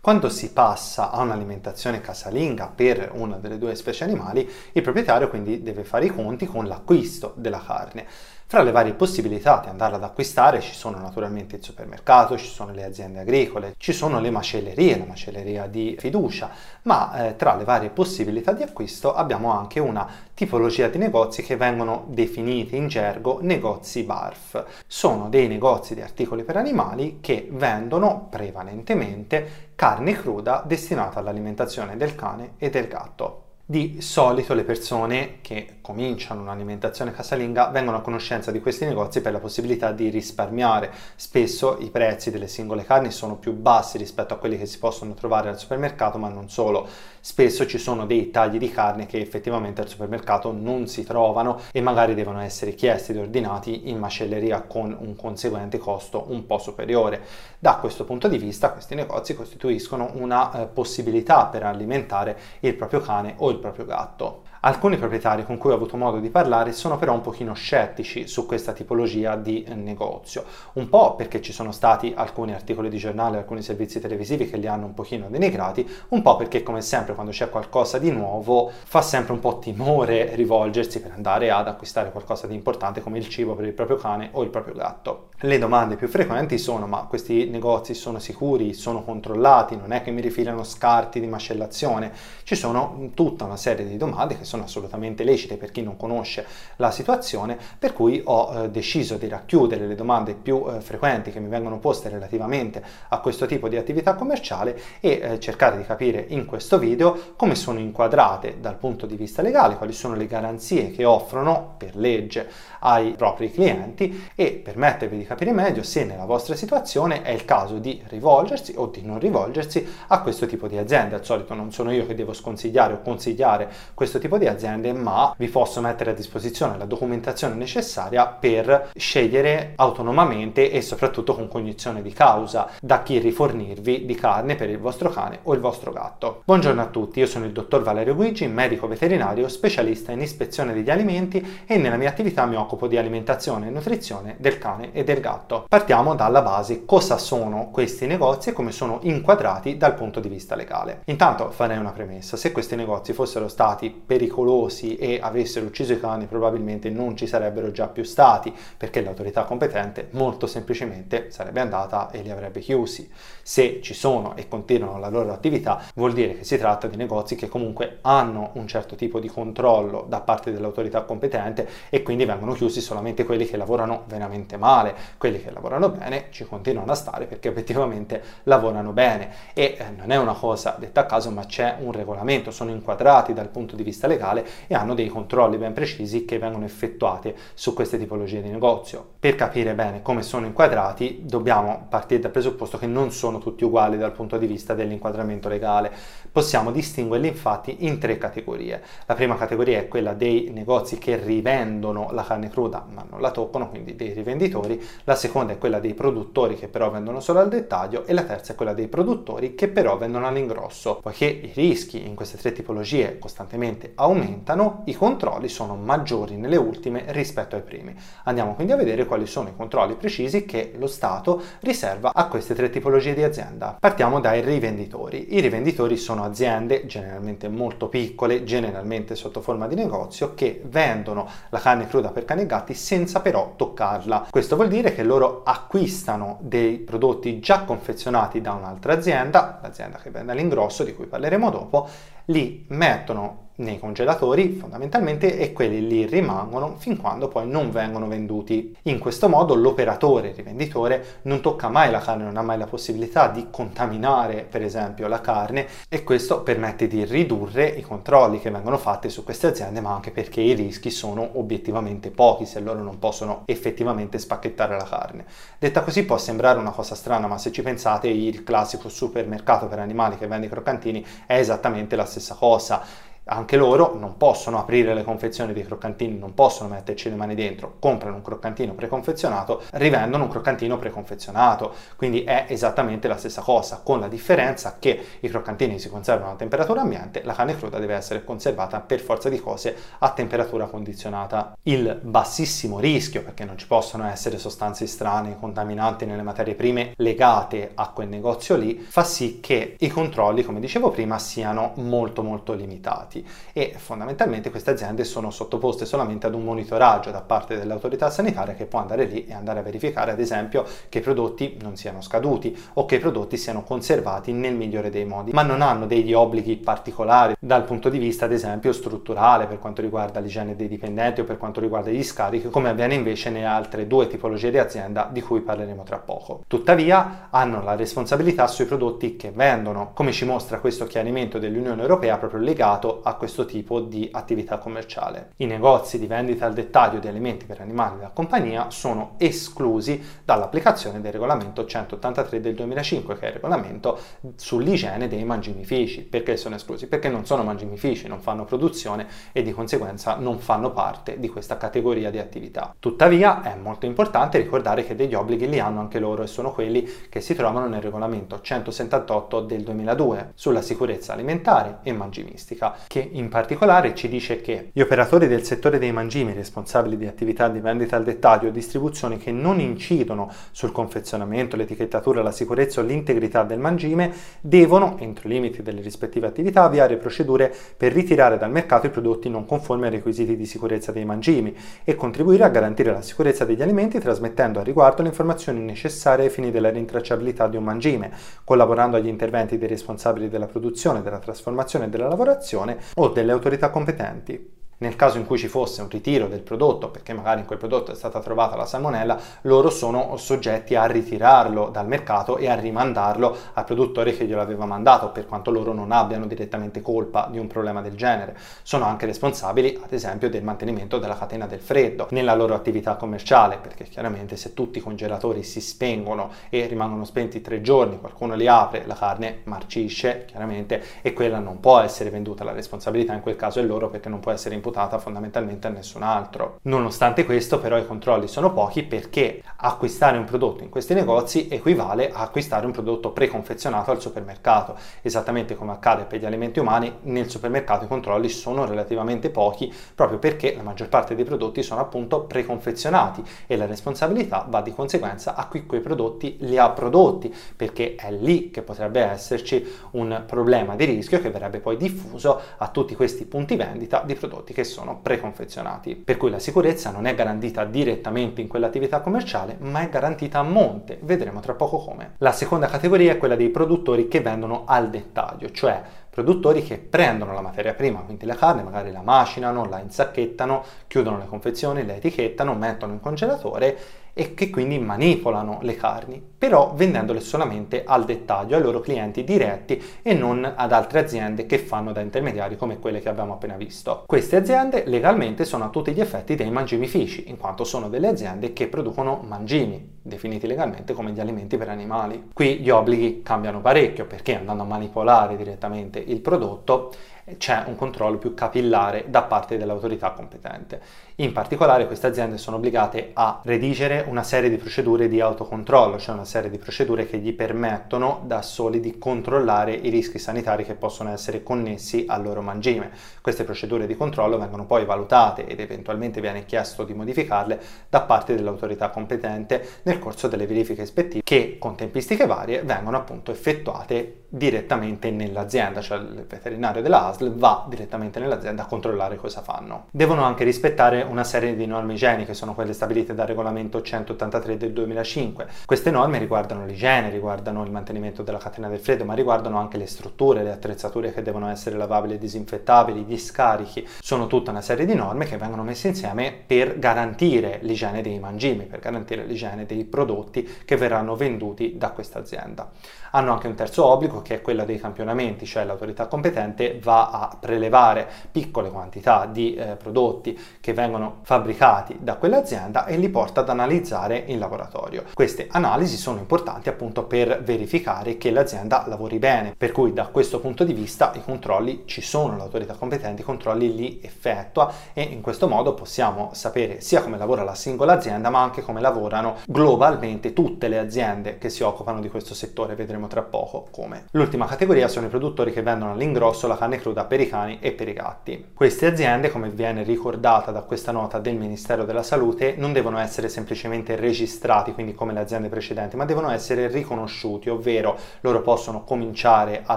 Quando 0.00 0.30
si 0.30 0.50
passa 0.54 1.10
a 1.10 1.20
un'alimentazione 1.20 2.00
casalinga 2.00 2.72
per 2.74 3.10
una 3.12 3.36
delle 3.36 3.58
due 3.58 3.74
specie 3.74 4.04
animali, 4.04 4.50
il 4.72 4.80
proprietario 4.80 5.28
quindi 5.28 5.62
deve 5.62 5.84
fare 5.84 6.06
i 6.06 6.08
conti 6.08 6.46
con 6.46 6.66
l'acquisto 6.66 7.34
della 7.36 7.62
carne. 7.62 8.06
Fra 8.52 8.60
le 8.60 8.70
varie 8.70 8.92
possibilità 8.92 9.60
di 9.62 9.70
andarla 9.70 9.96
ad 9.96 10.02
acquistare 10.02 10.60
ci 10.60 10.74
sono 10.74 10.98
naturalmente 10.98 11.56
il 11.56 11.64
supermercato, 11.64 12.36
ci 12.36 12.50
sono 12.50 12.70
le 12.72 12.84
aziende 12.84 13.20
agricole, 13.20 13.72
ci 13.78 13.94
sono 13.94 14.20
le 14.20 14.28
macellerie, 14.28 14.98
la 14.98 15.06
macelleria 15.06 15.66
di 15.66 15.96
fiducia, 15.98 16.50
ma 16.82 17.28
eh, 17.28 17.36
tra 17.36 17.54
le 17.54 17.64
varie 17.64 17.88
possibilità 17.88 18.52
di 18.52 18.62
acquisto 18.62 19.14
abbiamo 19.14 19.52
anche 19.52 19.80
una 19.80 20.06
tipologia 20.34 20.88
di 20.88 20.98
negozi 20.98 21.42
che 21.42 21.56
vengono 21.56 22.04
definiti 22.08 22.76
in 22.76 22.88
gergo 22.88 23.38
negozi 23.40 24.02
BARF. 24.02 24.82
Sono 24.86 25.30
dei 25.30 25.48
negozi 25.48 25.94
di 25.94 26.02
articoli 26.02 26.44
per 26.44 26.58
animali 26.58 27.20
che 27.22 27.48
vendono 27.50 28.26
prevalentemente 28.28 29.70
carne 29.74 30.12
cruda 30.12 30.62
destinata 30.66 31.20
all'alimentazione 31.20 31.96
del 31.96 32.14
cane 32.14 32.52
e 32.58 32.68
del 32.68 32.86
gatto. 32.86 33.41
Di 33.64 34.00
solito 34.00 34.54
le 34.54 34.64
persone 34.64 35.38
che 35.40 35.76
cominciano 35.82 36.42
un'alimentazione 36.42 37.12
casalinga 37.12 37.68
vengono 37.68 37.96
a 37.96 38.00
conoscenza 38.00 38.50
di 38.50 38.60
questi 38.60 38.84
negozi 38.84 39.20
per 39.20 39.30
la 39.30 39.38
possibilità 39.38 39.92
di 39.92 40.08
risparmiare. 40.08 40.90
Spesso 41.14 41.78
i 41.78 41.88
prezzi 41.88 42.32
delle 42.32 42.48
singole 42.48 42.84
carni 42.84 43.12
sono 43.12 43.36
più 43.36 43.52
bassi 43.52 43.98
rispetto 43.98 44.34
a 44.34 44.38
quelli 44.38 44.58
che 44.58 44.66
si 44.66 44.80
possono 44.80 45.14
trovare 45.14 45.48
al 45.48 45.60
supermercato, 45.60 46.18
ma 46.18 46.28
non 46.28 46.50
solo. 46.50 46.88
Spesso 47.20 47.64
ci 47.64 47.78
sono 47.78 48.04
dei 48.04 48.32
tagli 48.32 48.58
di 48.58 48.68
carne 48.68 49.06
che 49.06 49.20
effettivamente 49.20 49.80
al 49.80 49.88
supermercato 49.88 50.50
non 50.50 50.88
si 50.88 51.04
trovano 51.04 51.60
e 51.70 51.80
magari 51.80 52.14
devono 52.14 52.40
essere 52.40 52.74
chiesti 52.74 53.12
ed 53.12 53.18
ordinati 53.18 53.88
in 53.90 53.98
macelleria 53.98 54.62
con 54.62 54.94
un 54.98 55.14
conseguente 55.14 55.78
costo 55.78 56.26
un 56.30 56.46
po' 56.46 56.58
superiore. 56.58 57.20
Da 57.60 57.76
questo 57.76 58.04
punto 58.04 58.26
di 58.26 58.38
vista 58.38 58.72
questi 58.72 58.96
negozi 58.96 59.36
costituiscono 59.36 60.10
una 60.14 60.52
eh, 60.62 60.66
possibilità 60.66 61.46
per 61.46 61.62
alimentare 61.62 62.36
il 62.58 62.74
proprio 62.74 63.00
cane 63.00 63.34
o 63.36 63.51
il 63.52 63.58
proprio 63.58 63.84
gatto. 63.84 64.44
Alcuni 64.64 64.96
proprietari 64.96 65.44
con 65.44 65.58
cui 65.58 65.72
ho 65.72 65.74
avuto 65.74 65.96
modo 65.96 66.20
di 66.20 66.30
parlare 66.30 66.70
sono 66.70 66.96
però 66.96 67.12
un 67.12 67.20
pochino 67.20 67.52
scettici 67.52 68.28
su 68.28 68.46
questa 68.46 68.70
tipologia 68.72 69.34
di 69.34 69.66
negozio, 69.74 70.44
un 70.74 70.88
po' 70.88 71.16
perché 71.16 71.42
ci 71.42 71.52
sono 71.52 71.72
stati 71.72 72.12
alcuni 72.16 72.54
articoli 72.54 72.88
di 72.88 72.96
giornale, 72.96 73.38
alcuni 73.38 73.60
servizi 73.60 73.98
televisivi 73.98 74.48
che 74.48 74.58
li 74.58 74.68
hanno 74.68 74.86
un 74.86 74.94
pochino 74.94 75.28
denigrati, 75.28 75.84
un 76.10 76.22
po' 76.22 76.36
perché 76.36 76.62
come 76.62 76.80
sempre 76.80 77.14
quando 77.14 77.32
c'è 77.32 77.50
qualcosa 77.50 77.98
di 77.98 78.12
nuovo 78.12 78.70
fa 78.84 79.02
sempre 79.02 79.32
un 79.32 79.40
po' 79.40 79.58
timore 79.58 80.36
rivolgersi 80.36 81.00
per 81.00 81.10
andare 81.10 81.50
ad 81.50 81.66
acquistare 81.66 82.12
qualcosa 82.12 82.46
di 82.46 82.54
importante 82.54 83.02
come 83.02 83.18
il 83.18 83.28
cibo 83.28 83.56
per 83.56 83.64
il 83.64 83.72
proprio 83.72 83.96
cane 83.96 84.28
o 84.30 84.44
il 84.44 84.50
proprio 84.50 84.74
gatto. 84.74 85.30
Le 85.40 85.58
domande 85.58 85.96
più 85.96 86.06
frequenti 86.06 86.56
sono 86.56 86.86
ma 86.86 87.06
questi 87.08 87.50
negozi 87.50 87.94
sono 87.94 88.20
sicuri, 88.20 88.74
sono 88.74 89.02
controllati, 89.02 89.74
non 89.74 89.90
è 89.90 90.02
che 90.02 90.12
mi 90.12 90.20
rifilano 90.20 90.62
scarti 90.62 91.18
di 91.18 91.26
macellazione, 91.26 92.12
ci 92.44 92.54
sono 92.54 93.10
tutta 93.14 93.44
una 93.44 93.56
serie 93.56 93.88
di 93.88 93.96
domande 93.96 94.38
che 94.38 94.44
sono 94.44 94.50
assolutamente 94.60 95.24
lecite 95.24 95.56
per 95.56 95.70
chi 95.70 95.82
non 95.82 95.96
conosce 95.96 96.44
la 96.76 96.90
situazione, 96.90 97.58
per 97.78 97.92
cui 97.92 98.20
ho 98.24 98.52
eh, 98.52 98.70
deciso 98.70 99.16
di 99.16 99.28
racchiudere 99.28 99.86
le 99.86 99.94
domande 99.94 100.34
più 100.34 100.64
eh, 100.66 100.80
frequenti 100.80 101.30
che 101.30 101.40
mi 101.40 101.48
vengono 101.48 101.78
poste 101.78 102.08
relativamente 102.08 102.82
a 103.08 103.18
questo 103.20 103.46
tipo 103.46 103.68
di 103.68 103.76
attività 103.76 104.14
commerciale 104.14 104.80
e 105.00 105.20
eh, 105.22 105.40
cercare 105.40 105.76
di 105.76 105.84
capire 105.84 106.24
in 106.28 106.46
questo 106.46 106.78
video 106.78 107.34
come 107.36 107.54
sono 107.54 107.78
inquadrate 107.78 108.58
dal 108.60 108.76
punto 108.76 109.06
di 109.06 109.16
vista 109.16 109.42
legale, 109.42 109.76
quali 109.76 109.92
sono 109.92 110.14
le 110.14 110.26
garanzie 110.26 110.90
che 110.90 111.04
offrono 111.04 111.74
per 111.78 111.96
legge 111.96 112.48
ai 112.80 113.12
propri 113.12 113.50
clienti 113.50 114.28
e 114.34 114.52
permettervi 114.52 115.16
di 115.16 115.24
capire 115.24 115.52
meglio 115.52 115.82
se 115.82 116.04
nella 116.04 116.24
vostra 116.24 116.54
situazione 116.54 117.22
è 117.22 117.30
il 117.30 117.44
caso 117.44 117.78
di 117.78 118.02
rivolgersi 118.08 118.74
o 118.76 118.86
di 118.86 119.02
non 119.02 119.18
rivolgersi 119.18 119.86
a 120.08 120.20
questo 120.20 120.46
tipo 120.46 120.66
di 120.68 120.78
aziende. 120.78 121.14
Al 121.14 121.24
solito 121.24 121.54
non 121.54 121.72
sono 121.72 121.92
io 121.92 122.06
che 122.06 122.14
devo 122.14 122.32
sconsigliare 122.32 122.94
o 122.94 123.00
consigliare 123.02 123.70
questo 123.94 124.18
tipo 124.18 124.38
di 124.38 124.41
di 124.42 124.48
aziende, 124.48 124.92
ma 124.92 125.32
vi 125.38 125.48
posso 125.48 125.80
mettere 125.80 126.10
a 126.10 126.14
disposizione 126.14 126.76
la 126.76 126.84
documentazione 126.84 127.54
necessaria 127.54 128.26
per 128.26 128.90
scegliere 128.96 129.72
autonomamente 129.76 130.70
e 130.70 130.82
soprattutto 130.82 131.34
con 131.34 131.46
cognizione 131.48 132.02
di 132.02 132.12
causa 132.12 132.68
da 132.80 133.02
chi 133.02 133.18
rifornirvi 133.18 134.04
di 134.04 134.14
carne 134.16 134.56
per 134.56 134.68
il 134.68 134.78
vostro 134.78 135.10
cane 135.10 135.38
o 135.44 135.54
il 135.54 135.60
vostro 135.60 135.92
gatto. 135.92 136.42
Buongiorno 136.44 136.82
a 136.82 136.86
tutti, 136.86 137.20
io 137.20 137.26
sono 137.26 137.44
il 137.44 137.52
dottor 137.52 137.82
Valerio 137.82 138.16
Guigi, 138.16 138.46
medico 138.48 138.88
veterinario, 138.88 139.46
specialista 139.48 140.10
in 140.10 140.20
ispezione 140.20 140.72
degli 140.72 140.90
alimenti 140.90 141.62
e 141.64 141.76
nella 141.76 141.96
mia 141.96 142.08
attività 142.08 142.44
mi 142.44 142.56
occupo 142.56 142.88
di 142.88 142.96
alimentazione 142.96 143.68
e 143.68 143.70
nutrizione 143.70 144.36
del 144.38 144.58
cane 144.58 144.92
e 144.92 145.04
del 145.04 145.20
gatto. 145.20 145.66
Partiamo 145.68 146.16
dalla 146.16 146.42
base, 146.42 146.84
cosa 146.84 147.16
sono 147.16 147.70
questi 147.70 148.06
negozi 148.06 148.48
e 148.48 148.52
come 148.52 148.72
sono 148.72 148.98
inquadrati 149.02 149.76
dal 149.76 149.94
punto 149.94 150.18
di 150.18 150.28
vista 150.28 150.56
legale. 150.56 151.02
Intanto 151.04 151.50
farei 151.50 151.78
una 151.78 151.92
premessa, 151.92 152.36
se 152.36 152.50
questi 152.50 152.74
negozi 152.74 153.12
fossero 153.12 153.46
stati 153.46 153.90
pericolosi 153.90 154.30
pericolosi 154.32 154.96
e 154.96 155.18
avessero 155.22 155.66
ucciso 155.66 155.92
i 155.92 156.00
cani 156.00 156.24
probabilmente 156.26 156.88
non 156.88 157.16
ci 157.16 157.26
sarebbero 157.26 157.70
già 157.70 157.88
più 157.88 158.02
stati 158.02 158.52
perché 158.76 159.02
l'autorità 159.02 159.44
competente 159.44 160.08
molto 160.12 160.46
semplicemente 160.46 161.30
sarebbe 161.30 161.60
andata 161.60 162.10
e 162.10 162.22
li 162.22 162.30
avrebbe 162.30 162.60
chiusi. 162.60 163.10
Se 163.42 163.80
ci 163.82 163.92
sono 163.92 164.34
e 164.36 164.48
continuano 164.48 164.98
la 164.98 165.08
loro 165.08 165.32
attività 165.32 165.82
vuol 165.94 166.12
dire 166.12 166.38
che 166.38 166.44
si 166.44 166.56
tratta 166.56 166.86
di 166.86 166.96
negozi 166.96 167.36
che 167.36 167.48
comunque 167.48 167.98
hanno 168.00 168.50
un 168.54 168.66
certo 168.66 168.96
tipo 168.96 169.20
di 169.20 169.28
controllo 169.28 170.06
da 170.08 170.20
parte 170.20 170.50
dell'autorità 170.50 171.02
competente 171.02 171.68
e 171.90 172.02
quindi 172.02 172.24
vengono 172.24 172.54
chiusi 172.54 172.80
solamente 172.80 173.24
quelli 173.24 173.44
che 173.44 173.56
lavorano 173.56 174.04
veramente 174.06 174.56
male, 174.56 174.94
quelli 175.18 175.42
che 175.42 175.50
lavorano 175.50 175.90
bene 175.90 176.26
ci 176.30 176.44
continuano 176.44 176.92
a 176.92 176.94
stare 176.94 177.26
perché 177.26 177.48
obiettivamente 177.48 178.22
lavorano 178.44 178.92
bene 178.92 179.30
e 179.52 179.76
eh, 179.78 179.84
non 179.96 180.10
è 180.10 180.16
una 180.16 180.34
cosa 180.34 180.76
detta 180.78 181.02
a 181.02 181.06
caso 181.06 181.30
ma 181.30 181.44
c'è 181.44 181.76
un 181.80 181.92
regolamento, 181.92 182.50
sono 182.50 182.70
inquadrati 182.70 183.32
dal 183.34 183.48
punto 183.48 183.76
di 183.76 183.82
vista 183.82 184.06
legale 184.06 184.21
legale 184.22 184.46
e 184.68 184.74
hanno 184.74 184.94
dei 184.94 185.08
controlli 185.08 185.58
ben 185.58 185.72
precisi 185.72 186.24
che 186.24 186.38
vengono 186.38 186.64
effettuati 186.64 187.34
su 187.54 187.74
queste 187.74 187.98
tipologie 187.98 188.40
di 188.40 188.48
negozio. 188.48 189.04
Per 189.18 189.34
capire 189.34 189.74
bene 189.74 190.02
come 190.02 190.22
sono 190.22 190.46
inquadrati 190.46 191.22
dobbiamo 191.24 191.86
partire 191.88 192.20
dal 192.20 192.30
presupposto 192.30 192.78
che 192.78 192.86
non 192.86 193.10
sono 193.10 193.38
tutti 193.38 193.64
uguali 193.64 193.98
dal 193.98 194.12
punto 194.12 194.38
di 194.38 194.46
vista 194.46 194.74
dell'inquadramento 194.74 195.48
legale. 195.48 195.92
Possiamo 196.32 196.70
distinguerli 196.70 197.28
infatti 197.28 197.84
in 197.84 197.98
tre 197.98 198.16
categorie. 198.16 198.80
La 199.04 199.12
prima 199.12 199.36
categoria 199.36 199.76
è 199.76 199.86
quella 199.86 200.14
dei 200.14 200.48
negozi 200.50 200.96
che 200.96 201.16
rivendono 201.16 202.08
la 202.12 202.24
carne 202.24 202.48
cruda 202.48 202.86
ma 202.90 203.04
non 203.06 203.20
la 203.20 203.30
toccano, 203.30 203.68
quindi 203.68 203.94
dei 203.94 204.14
rivenditori. 204.14 204.82
La 205.04 205.14
seconda 205.14 205.52
è 205.52 205.58
quella 205.58 205.78
dei 205.78 205.92
produttori 205.92 206.56
che 206.56 206.68
però 206.68 206.90
vendono 206.90 207.20
solo 207.20 207.40
al 207.40 207.50
dettaglio 207.50 208.06
e 208.06 208.14
la 208.14 208.22
terza 208.22 208.54
è 208.54 208.56
quella 208.56 208.72
dei 208.72 208.88
produttori 208.88 209.54
che 209.54 209.68
però 209.68 209.98
vendono 209.98 210.26
all'ingrosso. 210.26 211.00
Poiché 211.02 211.26
i 211.26 211.52
rischi 211.54 212.06
in 212.06 212.14
queste 212.14 212.38
tre 212.38 212.52
tipologie 212.52 213.18
costantemente 213.18 213.92
aumentano, 213.96 214.84
i 214.86 214.94
controlli 214.94 215.50
sono 215.50 215.76
maggiori 215.76 216.36
nelle 216.36 216.56
ultime 216.56 217.04
rispetto 217.08 217.56
ai 217.56 217.62
primi. 217.62 217.94
Andiamo 218.24 218.54
quindi 218.54 218.72
a 218.72 218.76
vedere 218.76 219.04
quali 219.04 219.26
sono 219.26 219.50
i 219.50 219.54
controlli 219.54 219.96
precisi 219.96 220.46
che 220.46 220.72
lo 220.78 220.86
Stato 220.86 221.42
riserva 221.60 222.12
a 222.14 222.26
queste 222.28 222.54
tre 222.54 222.70
tipologie 222.70 223.12
di 223.12 223.22
azienda. 223.22 223.76
Partiamo 223.78 224.18
dai 224.18 224.40
rivenditori. 224.40 225.34
I 225.34 225.40
rivenditori 225.40 225.98
sono 225.98 226.20
aziende 226.22 226.86
generalmente 226.86 227.48
molto 227.48 227.88
piccole, 227.88 228.44
generalmente 228.44 229.14
sotto 229.14 229.40
forma 229.40 229.66
di 229.66 229.74
negozio, 229.74 230.34
che 230.34 230.62
vendono 230.64 231.28
la 231.50 231.58
carne 231.58 231.86
cruda 231.86 232.10
per 232.10 232.24
cani 232.24 232.42
e 232.42 232.46
gatti 232.46 232.74
senza 232.74 233.20
però 233.20 233.54
toccarla. 233.56 234.28
Questo 234.30 234.56
vuol 234.56 234.68
dire 234.68 234.94
che 234.94 235.02
loro 235.02 235.42
acquistano 235.44 236.38
dei 236.40 236.78
prodotti 236.78 237.40
già 237.40 237.64
confezionati 237.64 238.40
da 238.40 238.52
un'altra 238.52 238.92
azienda, 238.92 239.58
l'azienda 239.62 239.98
che 239.98 240.10
vende 240.10 240.32
all'ingrosso, 240.32 240.84
di 240.84 240.94
cui 240.94 241.06
parleremo 241.06 241.50
dopo, 241.50 241.88
li 242.32 242.64
mettono 242.70 243.42
nei 243.56 243.78
congelatori 243.78 244.52
fondamentalmente 244.52 245.38
e 245.38 245.52
quelli 245.52 245.86
lì 245.86 246.06
rimangono 246.06 246.76
fin 246.78 246.96
quando 246.96 247.28
poi 247.28 247.48
non 247.48 247.70
vengono 247.70 248.08
venduti. 248.08 248.74
In 248.82 248.98
questo 248.98 249.28
modo 249.28 249.54
l'operatore, 249.54 250.28
il 250.28 250.34
rivenditore, 250.34 251.20
non 251.22 251.40
tocca 251.40 251.68
mai 251.68 251.90
la 251.90 252.00
carne, 252.00 252.24
non 252.24 252.36
ha 252.36 252.42
mai 252.42 252.58
la 252.58 252.66
possibilità 252.66 253.28
di 253.28 253.48
contaminare 253.50 254.46
per 254.48 254.62
esempio 254.62 255.06
la 255.06 255.20
carne 255.20 255.66
e 255.88 256.02
questo 256.02 256.42
permette 256.42 256.86
di 256.86 257.04
ridurre 257.04 257.66
i 257.66 257.82
controlli 257.82 258.40
che 258.40 258.50
vengono 258.50 258.78
fatti 258.78 259.10
su 259.10 259.22
queste 259.22 259.48
aziende 259.48 259.80
ma 259.80 259.92
anche 259.94 260.10
perché 260.10 260.40
i 260.40 260.54
rischi 260.54 260.90
sono 260.90 261.28
obiettivamente 261.34 262.10
pochi 262.10 262.46
se 262.46 262.60
loro 262.60 262.82
non 262.82 262.98
possono 262.98 263.42
effettivamente 263.46 264.18
spacchettare 264.18 264.76
la 264.76 264.84
carne. 264.84 265.24
Detta 265.58 265.82
così 265.82 266.04
può 266.04 266.16
sembrare 266.16 266.58
una 266.58 266.70
cosa 266.70 266.94
strana 266.94 267.26
ma 267.26 267.38
se 267.38 267.52
ci 267.52 267.62
pensate 267.62 268.08
il 268.08 268.42
classico 268.44 268.88
supermercato 268.88 269.66
per 269.66 269.78
animali 269.78 270.16
che 270.16 270.26
vende 270.26 270.46
i 270.46 270.50
croccantini 270.50 271.04
è 271.26 271.36
esattamente 271.36 271.96
la 271.96 272.04
stessa 272.04 272.21
cosa 272.34 272.82
anche 273.24 273.56
loro 273.56 273.94
non 273.96 274.16
possono 274.16 274.58
aprire 274.58 274.94
le 274.94 275.04
confezioni 275.04 275.52
dei 275.52 275.64
croccantini, 275.64 276.18
non 276.18 276.34
possono 276.34 276.70
metterci 276.70 277.08
le 277.08 277.14
mani 277.14 277.34
dentro, 277.34 277.76
comprano 277.78 278.16
un 278.16 278.22
croccantino 278.22 278.74
preconfezionato, 278.74 279.62
rivendono 279.72 280.24
un 280.24 280.30
croccantino 280.30 280.76
preconfezionato, 280.78 281.72
quindi 281.96 282.24
è 282.24 282.46
esattamente 282.48 283.08
la 283.08 283.16
stessa 283.16 283.42
cosa, 283.42 283.80
con 283.82 284.00
la 284.00 284.08
differenza 284.08 284.76
che 284.78 285.04
i 285.20 285.28
croccantini 285.28 285.78
si 285.78 285.88
conservano 285.88 286.32
a 286.32 286.36
temperatura 286.36 286.80
ambiente, 286.80 287.22
la 287.24 287.34
carne 287.34 287.56
cruda 287.56 287.78
deve 287.78 287.94
essere 287.94 288.24
conservata 288.24 288.80
per 288.80 289.00
forza 289.00 289.28
di 289.28 289.40
cose 289.40 289.76
a 289.98 290.10
temperatura 290.10 290.66
condizionata. 290.66 291.56
Il 291.64 292.00
bassissimo 292.02 292.80
rischio, 292.80 293.22
perché 293.22 293.44
non 293.44 293.56
ci 293.56 293.66
possono 293.66 294.06
essere 294.06 294.38
sostanze 294.38 294.86
strane, 294.86 295.38
contaminanti 295.38 296.06
nelle 296.06 296.22
materie 296.22 296.54
prime 296.54 296.92
legate 296.96 297.70
a 297.74 297.88
quel 297.90 298.08
negozio 298.08 298.56
lì, 298.56 298.78
fa 298.78 299.04
sì 299.04 299.40
che 299.40 299.76
i 299.78 299.88
controlli, 299.88 300.42
come 300.42 300.60
dicevo 300.60 300.90
prima, 300.90 301.18
siano 301.18 301.72
molto 301.76 302.22
molto 302.22 302.52
limitati 302.52 303.11
dati 303.12 303.26
e 303.52 303.74
fondamentalmente 303.76 304.50
queste 304.50 304.70
aziende 304.70 305.04
sono 305.04 305.30
sottoposte 305.30 305.84
solamente 305.84 306.26
ad 306.26 306.34
un 306.34 306.44
monitoraggio 306.44 307.10
da 307.10 307.20
parte 307.20 307.58
dell'autorità 307.58 308.08
sanitaria 308.08 308.54
che 308.54 308.64
può 308.64 308.78
andare 308.78 309.04
lì 309.04 309.26
e 309.26 309.34
andare 309.34 309.58
a 309.60 309.62
verificare 309.62 310.12
ad 310.12 310.20
esempio 310.20 310.64
che 310.88 310.98
i 310.98 311.02
prodotti 311.02 311.58
non 311.60 311.76
siano 311.76 312.00
scaduti 312.00 312.56
o 312.74 312.86
che 312.86 312.96
i 312.96 312.98
prodotti 312.98 313.36
siano 313.36 313.62
conservati 313.62 314.32
nel 314.32 314.54
migliore 314.54 314.88
dei 314.88 315.04
modi, 315.04 315.32
ma 315.32 315.42
non 315.42 315.60
hanno 315.60 315.86
degli 315.86 316.14
obblighi 316.14 316.56
particolari 316.56 317.34
dal 317.38 317.64
punto 317.64 317.88
di 317.88 317.98
vista 317.98 318.24
ad 318.24 318.32
esempio 318.32 318.72
strutturale 318.72 319.46
per 319.46 319.58
quanto 319.58 319.82
riguarda 319.82 320.20
l'igiene 320.20 320.56
dei 320.56 320.68
dipendenti 320.68 321.20
o 321.20 321.24
per 321.24 321.36
quanto 321.36 321.60
riguarda 321.60 321.90
gli 321.90 322.02
scarichi, 322.02 322.48
come 322.48 322.70
avviene 322.70 322.94
invece 322.94 323.30
nelle 323.30 323.46
altre 323.46 323.86
due 323.86 324.06
tipologie 324.06 324.50
di 324.50 324.58
azienda 324.58 325.08
di 325.10 325.20
cui 325.20 325.40
parleremo 325.40 325.82
tra 325.82 325.98
poco. 325.98 326.44
Tuttavia 326.46 327.28
hanno 327.30 327.62
la 327.62 327.74
responsabilità 327.74 328.46
sui 328.46 328.64
prodotti 328.64 329.16
che 329.16 329.32
vendono, 329.34 329.90
come 329.92 330.12
ci 330.12 330.24
mostra 330.24 330.60
questo 330.60 330.86
chiarimento 330.86 331.38
dell'Unione 331.38 331.82
Europea 331.82 332.16
proprio 332.18 332.40
legato 332.40 333.01
a 333.02 333.14
questo 333.14 333.44
tipo 333.44 333.80
di 333.80 334.08
attività 334.12 334.58
commerciale. 334.58 335.32
I 335.36 335.46
negozi 335.46 335.98
di 335.98 336.06
vendita 336.06 336.46
al 336.46 336.52
dettaglio 336.52 336.98
di 336.98 337.08
alimenti 337.08 337.44
per 337.44 337.60
animali 337.60 338.00
da 338.00 338.08
compagnia 338.08 338.70
sono 338.70 339.14
esclusi 339.18 340.02
dall'applicazione 340.24 341.00
del 341.00 341.12
regolamento 341.12 341.64
183 341.64 342.40
del 342.40 342.54
2005, 342.54 343.16
che 343.16 343.26
è 343.26 343.28
il 343.28 343.34
regolamento 343.34 343.98
sull'igiene 344.36 345.08
dei 345.08 345.24
mangimifici. 345.24 346.02
Perché 346.02 346.36
sono 346.36 346.54
esclusi? 346.54 346.86
Perché 346.86 347.08
non 347.08 347.24
sono 347.26 347.42
mangimifici, 347.42 348.08
non 348.08 348.20
fanno 348.20 348.44
produzione 348.44 349.06
e 349.32 349.42
di 349.42 349.52
conseguenza 349.52 350.16
non 350.16 350.38
fanno 350.38 350.72
parte 350.72 351.18
di 351.18 351.28
questa 351.28 351.56
categoria 351.56 352.10
di 352.10 352.18
attività. 352.18 352.74
Tuttavia 352.78 353.42
è 353.42 353.56
molto 353.56 353.86
importante 353.86 354.38
ricordare 354.38 354.84
che 354.84 354.94
degli 354.94 355.14
obblighi 355.14 355.48
li 355.48 355.58
hanno 355.58 355.80
anche 355.80 355.98
loro 355.98 356.22
e 356.22 356.26
sono 356.26 356.52
quelli 356.52 356.88
che 357.08 357.20
si 357.20 357.34
trovano 357.34 357.66
nel 357.66 357.82
regolamento 357.82 358.40
178 358.40 359.40
del 359.40 359.62
2002 359.62 360.32
sulla 360.34 360.62
sicurezza 360.62 361.12
alimentare 361.12 361.78
e 361.82 361.92
mangimistica, 361.92 362.76
che 362.92 363.08
in 363.10 363.30
particolare 363.30 363.94
ci 363.94 364.06
dice 364.06 364.42
che 364.42 364.68
gli 364.70 364.82
operatori 364.82 365.26
del 365.26 365.44
settore 365.44 365.78
dei 365.78 365.92
mangimi 365.92 366.34
responsabili 366.34 366.98
di 366.98 367.06
attività 367.06 367.48
di 367.48 367.58
vendita 367.58 367.96
al 367.96 368.04
dettaglio 368.04 368.48
o 368.48 368.50
distribuzione 368.50 369.16
che 369.16 369.32
non 369.32 369.60
incidono 369.60 370.30
sul 370.50 370.72
confezionamento, 370.72 371.56
l'etichettatura, 371.56 372.20
la 372.20 372.32
sicurezza 372.32 372.82
o 372.82 372.84
l'integrità 372.84 373.44
del 373.44 373.60
mangime 373.60 374.12
devono, 374.42 374.98
entro 374.98 375.26
i 375.26 375.32
limiti 375.32 375.62
delle 375.62 375.80
rispettive 375.80 376.26
attività, 376.26 376.64
avviare 376.64 376.98
procedure 376.98 377.50
per 377.74 377.94
ritirare 377.94 378.36
dal 378.36 378.50
mercato 378.50 378.88
i 378.88 378.90
prodotti 378.90 379.30
non 379.30 379.46
conformi 379.46 379.86
ai 379.86 379.92
requisiti 379.92 380.36
di 380.36 380.44
sicurezza 380.44 380.92
dei 380.92 381.06
mangimi 381.06 381.56
e 381.84 381.94
contribuire 381.94 382.44
a 382.44 382.50
garantire 382.50 382.92
la 382.92 383.00
sicurezza 383.00 383.46
degli 383.46 383.62
alimenti 383.62 384.00
trasmettendo 384.00 384.60
a 384.60 384.62
riguardo 384.62 385.00
le 385.00 385.08
informazioni 385.08 385.60
necessarie 385.60 386.26
ai 386.26 386.30
fini 386.30 386.50
della 386.50 386.68
rintracciabilità 386.68 387.48
di 387.48 387.56
un 387.56 387.64
mangime, 387.64 388.12
collaborando 388.44 388.98
agli 388.98 389.08
interventi 389.08 389.56
dei 389.56 389.68
responsabili 389.68 390.28
della 390.28 390.44
produzione, 390.44 391.00
della 391.00 391.20
trasformazione 391.20 391.86
e 391.86 391.88
della 391.88 392.08
lavorazione 392.08 392.80
o 392.94 393.08
delle 393.08 393.32
autorità 393.32 393.70
competenti 393.70 394.60
nel 394.82 394.96
caso 394.96 395.16
in 395.16 395.24
cui 395.24 395.38
ci 395.38 395.46
fosse 395.46 395.80
un 395.80 395.88
ritiro 395.88 396.26
del 396.26 396.40
prodotto, 396.40 396.90
perché 396.90 397.12
magari 397.12 397.40
in 397.40 397.46
quel 397.46 397.58
prodotto 397.58 397.92
è 397.92 397.94
stata 397.94 398.18
trovata 398.18 398.56
la 398.56 398.66
salmonella, 398.66 399.18
loro 399.42 399.70
sono 399.70 400.16
soggetti 400.16 400.74
a 400.74 400.86
ritirarlo 400.86 401.68
dal 401.68 401.86
mercato 401.86 402.36
e 402.36 402.48
a 402.48 402.54
rimandarlo 402.56 403.36
al 403.52 403.64
produttore 403.64 404.12
che 404.12 404.26
glielo 404.26 404.40
aveva 404.40 404.66
mandato, 404.66 405.10
per 405.10 405.26
quanto 405.26 405.52
loro 405.52 405.72
non 405.72 405.92
abbiano 405.92 406.26
direttamente 406.26 406.82
colpa 406.82 407.28
di 407.30 407.38
un 407.38 407.46
problema 407.46 407.80
del 407.80 407.94
genere. 407.94 408.36
Sono 408.62 408.84
anche 408.84 409.06
responsabili, 409.06 409.80
ad 409.82 409.92
esempio, 409.92 410.28
del 410.28 410.42
mantenimento 410.42 410.98
della 410.98 411.16
catena 411.16 411.46
del 411.46 411.60
freddo 411.60 412.08
nella 412.10 412.34
loro 412.34 412.54
attività 412.54 412.96
commerciale, 412.96 413.58
perché 413.58 413.84
chiaramente 413.84 414.36
se 414.36 414.52
tutti 414.52 414.78
i 414.78 414.82
congelatori 414.82 415.44
si 415.44 415.60
spengono 415.60 416.30
e 416.50 416.66
rimangono 416.66 417.04
spenti 417.04 417.40
tre 417.40 417.60
giorni, 417.60 418.00
qualcuno 418.00 418.34
li 418.34 418.48
apre, 418.48 418.82
la 418.86 418.96
carne 418.96 419.42
marcisce, 419.44 420.24
chiaramente, 420.26 420.82
e 421.02 421.12
quella 421.12 421.38
non 421.38 421.60
può 421.60 421.78
essere 421.78 422.10
venduta. 422.10 422.42
La 422.42 422.52
responsabilità 422.52 423.14
in 423.14 423.20
quel 423.20 423.36
caso 423.36 423.60
è 423.60 423.62
loro 423.62 423.88
perché 423.88 424.08
non 424.08 424.18
può 424.18 424.32
essere 424.32 424.56
imputata 424.56 424.70
imputata 424.72 424.98
fondamentalmente 424.98 425.66
a 425.66 425.70
nessun 425.70 426.02
altro. 426.02 426.58
Nonostante 426.62 427.26
questo 427.26 427.60
però 427.60 427.76
i 427.76 427.86
controlli 427.86 428.26
sono 428.26 428.52
pochi 428.52 428.82
perché 428.82 429.42
acquistare 429.56 430.16
un 430.16 430.24
prodotto 430.24 430.64
in 430.64 430.70
questi 430.70 430.94
negozi 430.94 431.48
equivale 431.50 432.10
a 432.10 432.22
acquistare 432.22 432.64
un 432.64 432.72
prodotto 432.72 433.10
preconfezionato 433.10 433.90
al 433.90 434.00
supermercato. 434.00 434.76
Esattamente 435.02 435.54
come 435.54 435.72
accade 435.72 436.04
per 436.04 436.20
gli 436.20 436.24
alimenti 436.24 436.58
umani, 436.58 436.92
nel 437.02 437.28
supermercato 437.28 437.84
i 437.84 437.88
controlli 437.88 438.30
sono 438.30 438.64
relativamente 438.64 439.28
pochi 439.28 439.72
proprio 439.94 440.18
perché 440.18 440.54
la 440.56 440.62
maggior 440.62 440.88
parte 440.88 441.14
dei 441.14 441.24
prodotti 441.24 441.62
sono 441.62 441.80
appunto 441.80 442.22
preconfezionati 442.22 443.22
e 443.46 443.56
la 443.56 443.66
responsabilità 443.66 444.46
va 444.48 444.62
di 444.62 444.72
conseguenza 444.72 445.34
a 445.34 445.48
chi 445.48 445.66
quei 445.66 445.80
prodotti 445.80 446.38
li 446.40 446.56
ha 446.56 446.70
prodotti 446.70 447.32
perché 447.54 447.94
è 447.96 448.10
lì 448.10 448.50
che 448.50 448.62
potrebbe 448.62 449.00
esserci 449.00 449.64
un 449.92 450.24
problema 450.26 450.74
di 450.76 450.86
rischio 450.86 451.20
che 451.20 451.30
verrebbe 451.30 451.60
poi 451.60 451.76
diffuso 451.76 452.40
a 452.56 452.68
tutti 452.68 452.94
questi 452.94 453.26
punti 453.26 453.56
vendita 453.56 454.02
di 454.04 454.14
prodotti 454.14 454.52
che 454.52 454.61
che 454.62 454.64
sono 454.64 455.00
preconfezionati, 455.00 455.96
per 455.96 456.16
cui 456.16 456.30
la 456.30 456.38
sicurezza 456.38 456.90
non 456.90 457.06
è 457.06 457.14
garantita 457.14 457.64
direttamente 457.64 458.40
in 458.40 458.46
quell'attività 458.46 459.00
commerciale, 459.00 459.56
ma 459.58 459.80
è 459.80 459.88
garantita 459.88 460.38
a 460.38 460.44
monte. 460.44 460.98
Vedremo 461.02 461.40
tra 461.40 461.54
poco 461.54 461.78
come. 461.78 462.14
La 462.18 462.32
seconda 462.32 462.68
categoria 462.68 463.12
è 463.12 463.18
quella 463.18 463.34
dei 463.34 463.50
produttori 463.50 464.06
che 464.06 464.20
vendono 464.20 464.62
al 464.66 464.88
dettaglio, 464.88 465.50
cioè 465.50 465.82
produttori 466.08 466.62
che 466.62 466.78
prendono 466.78 467.32
la 467.32 467.40
materia 467.40 467.74
prima, 467.74 468.00
quindi 468.00 468.24
la 468.24 468.36
carne, 468.36 468.62
magari 468.62 468.92
la 468.92 469.02
macinano, 469.02 469.68
la 469.68 469.80
insacchettano, 469.80 470.62
chiudono 470.86 471.18
le 471.18 471.26
confezioni, 471.26 471.84
la 471.84 471.94
etichettano, 471.94 472.54
mettono 472.54 472.92
in 472.92 473.00
congelatore 473.00 473.76
e 474.14 474.34
che 474.34 474.50
quindi 474.50 474.78
manipolano 474.78 475.58
le 475.62 475.76
carni, 475.76 476.22
però 476.36 476.72
vendendole 476.74 477.20
solamente 477.20 477.84
al 477.84 478.04
dettaglio 478.04 478.56
ai 478.56 478.62
loro 478.62 478.80
clienti 478.80 479.24
diretti 479.24 479.82
e 480.02 480.14
non 480.14 480.50
ad 480.54 480.72
altre 480.72 481.00
aziende 481.00 481.46
che 481.46 481.58
fanno 481.58 481.92
da 481.92 482.00
intermediari 482.00 482.56
come 482.56 482.78
quelle 482.78 483.00
che 483.00 483.08
abbiamo 483.08 483.34
appena 483.34 483.56
visto. 483.56 484.04
Queste 484.06 484.36
aziende 484.36 484.84
legalmente 484.86 485.44
sono 485.44 485.64
a 485.64 485.68
tutti 485.68 485.92
gli 485.92 486.00
effetti 486.00 486.34
dei 486.34 486.50
mangimifici, 486.50 487.28
in 487.28 487.38
quanto 487.38 487.64
sono 487.64 487.88
delle 487.88 488.08
aziende 488.08 488.52
che 488.52 488.68
producono 488.68 489.22
mangimi, 489.26 489.98
definiti 490.02 490.46
legalmente 490.46 490.92
come 490.92 491.12
gli 491.12 491.20
alimenti 491.20 491.56
per 491.56 491.68
animali. 491.68 492.30
Qui 492.32 492.58
gli 492.58 492.70
obblighi 492.70 493.22
cambiano 493.22 493.60
parecchio 493.60 494.06
perché 494.06 494.36
andando 494.36 494.64
a 494.64 494.66
manipolare 494.66 495.36
direttamente 495.36 495.98
il 495.98 496.20
prodotto 496.20 496.92
c'è 497.36 497.64
un 497.66 497.76
controllo 497.76 498.18
più 498.18 498.34
capillare 498.34 499.04
da 499.08 499.22
parte 499.22 499.56
dell'autorità 499.56 500.10
competente. 500.10 500.80
In 501.16 501.32
particolare 501.32 501.86
queste 501.86 502.08
aziende 502.08 502.38
sono 502.38 502.56
obbligate 502.56 503.10
a 503.12 503.40
redigere 503.44 504.04
una 504.08 504.22
serie 504.22 504.50
di 504.50 504.56
procedure 504.56 505.08
di 505.08 505.20
autocontrollo, 505.20 505.98
cioè 505.98 506.14
una 506.14 506.24
serie 506.24 506.50
di 506.50 506.58
procedure 506.58 507.06
che 507.06 507.18
gli 507.18 507.32
permettono 507.32 508.22
da 508.24 508.42
soli 508.42 508.80
di 508.80 508.98
controllare 508.98 509.72
i 509.72 509.90
rischi 509.90 510.18
sanitari 510.18 510.64
che 510.64 510.74
possono 510.74 511.12
essere 511.12 511.42
connessi 511.42 512.06
al 512.08 512.22
loro 512.22 512.42
mangime. 512.42 512.90
Queste 513.20 513.44
procedure 513.44 513.86
di 513.86 513.96
controllo 513.96 514.38
vengono 514.38 514.64
poi 514.64 514.84
valutate 514.84 515.46
ed 515.46 515.60
eventualmente 515.60 516.20
viene 516.20 516.44
chiesto 516.44 516.82
di 516.84 516.94
modificarle 516.94 517.60
da 517.88 518.00
parte 518.00 518.34
dell'autorità 518.34 518.88
competente 518.88 519.80
nel 519.82 519.98
corso 519.98 520.28
delle 520.28 520.46
verifiche 520.46 520.82
ispettive 520.82 521.22
che 521.22 521.56
con 521.58 521.76
tempistiche 521.76 522.26
varie 522.26 522.62
vengono 522.62 522.96
appunto 522.96 523.30
effettuate 523.30 524.24
direttamente 524.28 525.10
nell'azienda, 525.10 525.82
cioè 525.82 525.98
il 525.98 526.24
veterinario 526.26 526.80
della 526.80 527.11
ASL 527.12 527.34
va 527.34 527.64
direttamente 527.68 528.18
nell'azienda 528.18 528.62
a 528.62 528.66
controllare 528.66 529.16
cosa 529.16 529.42
fanno. 529.42 529.86
Devono 529.90 530.24
anche 530.24 530.44
rispettare 530.44 531.02
una 531.02 531.24
serie 531.24 531.54
di 531.54 531.66
norme 531.66 531.92
igieniche, 531.92 532.34
sono 532.34 532.54
quelle 532.54 532.72
stabilite 532.72 533.14
dal 533.14 533.26
regolamento 533.26 533.80
183 533.80 534.56
del 534.56 534.72
2005. 534.72 535.46
Queste 535.66 535.90
norme 535.90 536.18
riguardano 536.18 536.66
l'igiene, 536.66 537.10
riguardano 537.10 537.62
il 537.64 537.70
mantenimento 537.70 538.22
della 538.22 538.38
catena 538.38 538.68
del 538.68 538.80
freddo, 538.80 539.04
ma 539.04 539.14
riguardano 539.14 539.58
anche 539.58 539.76
le 539.76 539.86
strutture, 539.86 540.42
le 540.42 540.52
attrezzature 540.52 541.12
che 541.12 541.22
devono 541.22 541.48
essere 541.48 541.76
lavabili 541.76 542.14
e 542.14 542.18
disinfettabili, 542.18 543.04
gli 543.04 543.18
scarichi. 543.18 543.86
Sono 544.00 544.26
tutta 544.26 544.50
una 544.50 544.62
serie 544.62 544.86
di 544.86 544.94
norme 544.94 545.26
che 545.26 545.36
vengono 545.36 545.62
messe 545.62 545.88
insieme 545.88 546.34
per 546.46 546.78
garantire 546.78 547.58
l'igiene 547.62 548.02
dei 548.02 548.18
mangimi, 548.18 548.64
per 548.64 548.80
garantire 548.80 549.24
l'igiene 549.24 549.66
dei 549.66 549.84
prodotti 549.84 550.48
che 550.64 550.76
verranno 550.76 551.14
venduti 551.14 551.76
da 551.76 551.90
questa 551.90 552.18
azienda. 552.18 552.70
Hanno 553.14 553.32
anche 553.32 553.46
un 553.46 553.54
terzo 553.54 553.84
obbligo 553.84 554.22
che 554.22 554.36
è 554.36 554.40
quella 554.40 554.64
dei 554.64 554.80
campionamenti, 554.80 555.44
cioè 555.44 555.64
l'autorità 555.64 556.06
competente 556.06 556.78
va 556.82 557.01
a 557.10 557.36
prelevare 557.38 558.08
piccole 558.30 558.70
quantità 558.70 559.26
di 559.26 559.54
eh, 559.54 559.76
prodotti 559.76 560.38
che 560.60 560.72
vengono 560.72 561.18
fabbricati 561.22 561.98
da 562.00 562.16
quell'azienda 562.16 562.86
e 562.86 562.96
li 562.96 563.08
porta 563.08 563.40
ad 563.40 563.48
analizzare 563.48 564.22
in 564.26 564.38
laboratorio. 564.38 565.04
Queste 565.14 565.48
analisi 565.50 565.96
sono 565.96 566.18
importanti 566.18 566.68
appunto 566.68 567.04
per 567.04 567.42
verificare 567.42 568.16
che 568.16 568.30
l'azienda 568.30 568.84
lavori 568.86 569.18
bene, 569.18 569.54
per 569.56 569.72
cui 569.72 569.92
da 569.92 570.06
questo 570.06 570.40
punto 570.40 570.64
di 570.64 570.72
vista 570.72 571.12
i 571.14 571.22
controlli 571.22 571.82
ci 571.86 572.00
sono, 572.00 572.36
l'autorità 572.36 572.74
competente 572.74 573.22
i 573.22 573.24
controlli 573.24 573.74
li 573.74 574.00
effettua 574.02 574.72
e 574.92 575.02
in 575.02 575.20
questo 575.20 575.48
modo 575.48 575.74
possiamo 575.74 576.30
sapere 576.32 576.80
sia 576.80 577.02
come 577.02 577.18
lavora 577.18 577.42
la 577.42 577.54
singola 577.54 577.94
azienda 577.94 578.30
ma 578.30 578.42
anche 578.42 578.62
come 578.62 578.80
lavorano 578.80 579.36
globalmente 579.46 580.32
tutte 580.32 580.68
le 580.68 580.78
aziende 580.78 581.38
che 581.38 581.48
si 581.48 581.62
occupano 581.62 582.00
di 582.00 582.08
questo 582.08 582.34
settore, 582.34 582.74
vedremo 582.74 583.06
tra 583.06 583.22
poco 583.22 583.66
come. 583.70 584.04
L'ultima 584.12 584.46
categoria 584.46 584.88
sono 584.88 585.06
i 585.06 585.10
produttori 585.10 585.52
che 585.52 585.62
vendono 585.62 585.92
all'ingrosso 585.92 586.46
la 586.46 586.56
carne 586.56 586.78
cruda 586.78 586.91
per 586.92 587.20
i 587.20 587.28
cani 587.28 587.58
e 587.60 587.72
per 587.72 587.88
i 587.88 587.92
gatti. 587.92 588.50
Queste 588.54 588.86
aziende, 588.86 589.30
come 589.30 589.48
viene 589.48 589.82
ricordata 589.82 590.50
da 590.50 590.62
questa 590.62 590.92
nota 590.92 591.18
del 591.18 591.36
Ministero 591.36 591.84
della 591.84 592.02
Salute, 592.02 592.54
non 592.56 592.72
devono 592.72 592.98
essere 592.98 593.28
semplicemente 593.28 593.96
registrati, 593.96 594.72
quindi 594.72 594.94
come 594.94 595.12
le 595.12 595.20
aziende 595.20 595.48
precedenti, 595.48 595.96
ma 595.96 596.04
devono 596.04 596.30
essere 596.30 596.68
riconosciuti, 596.68 597.48
ovvero 597.48 597.98
loro 598.20 598.42
possono 598.42 598.84
cominciare 598.84 599.62
a 599.64 599.76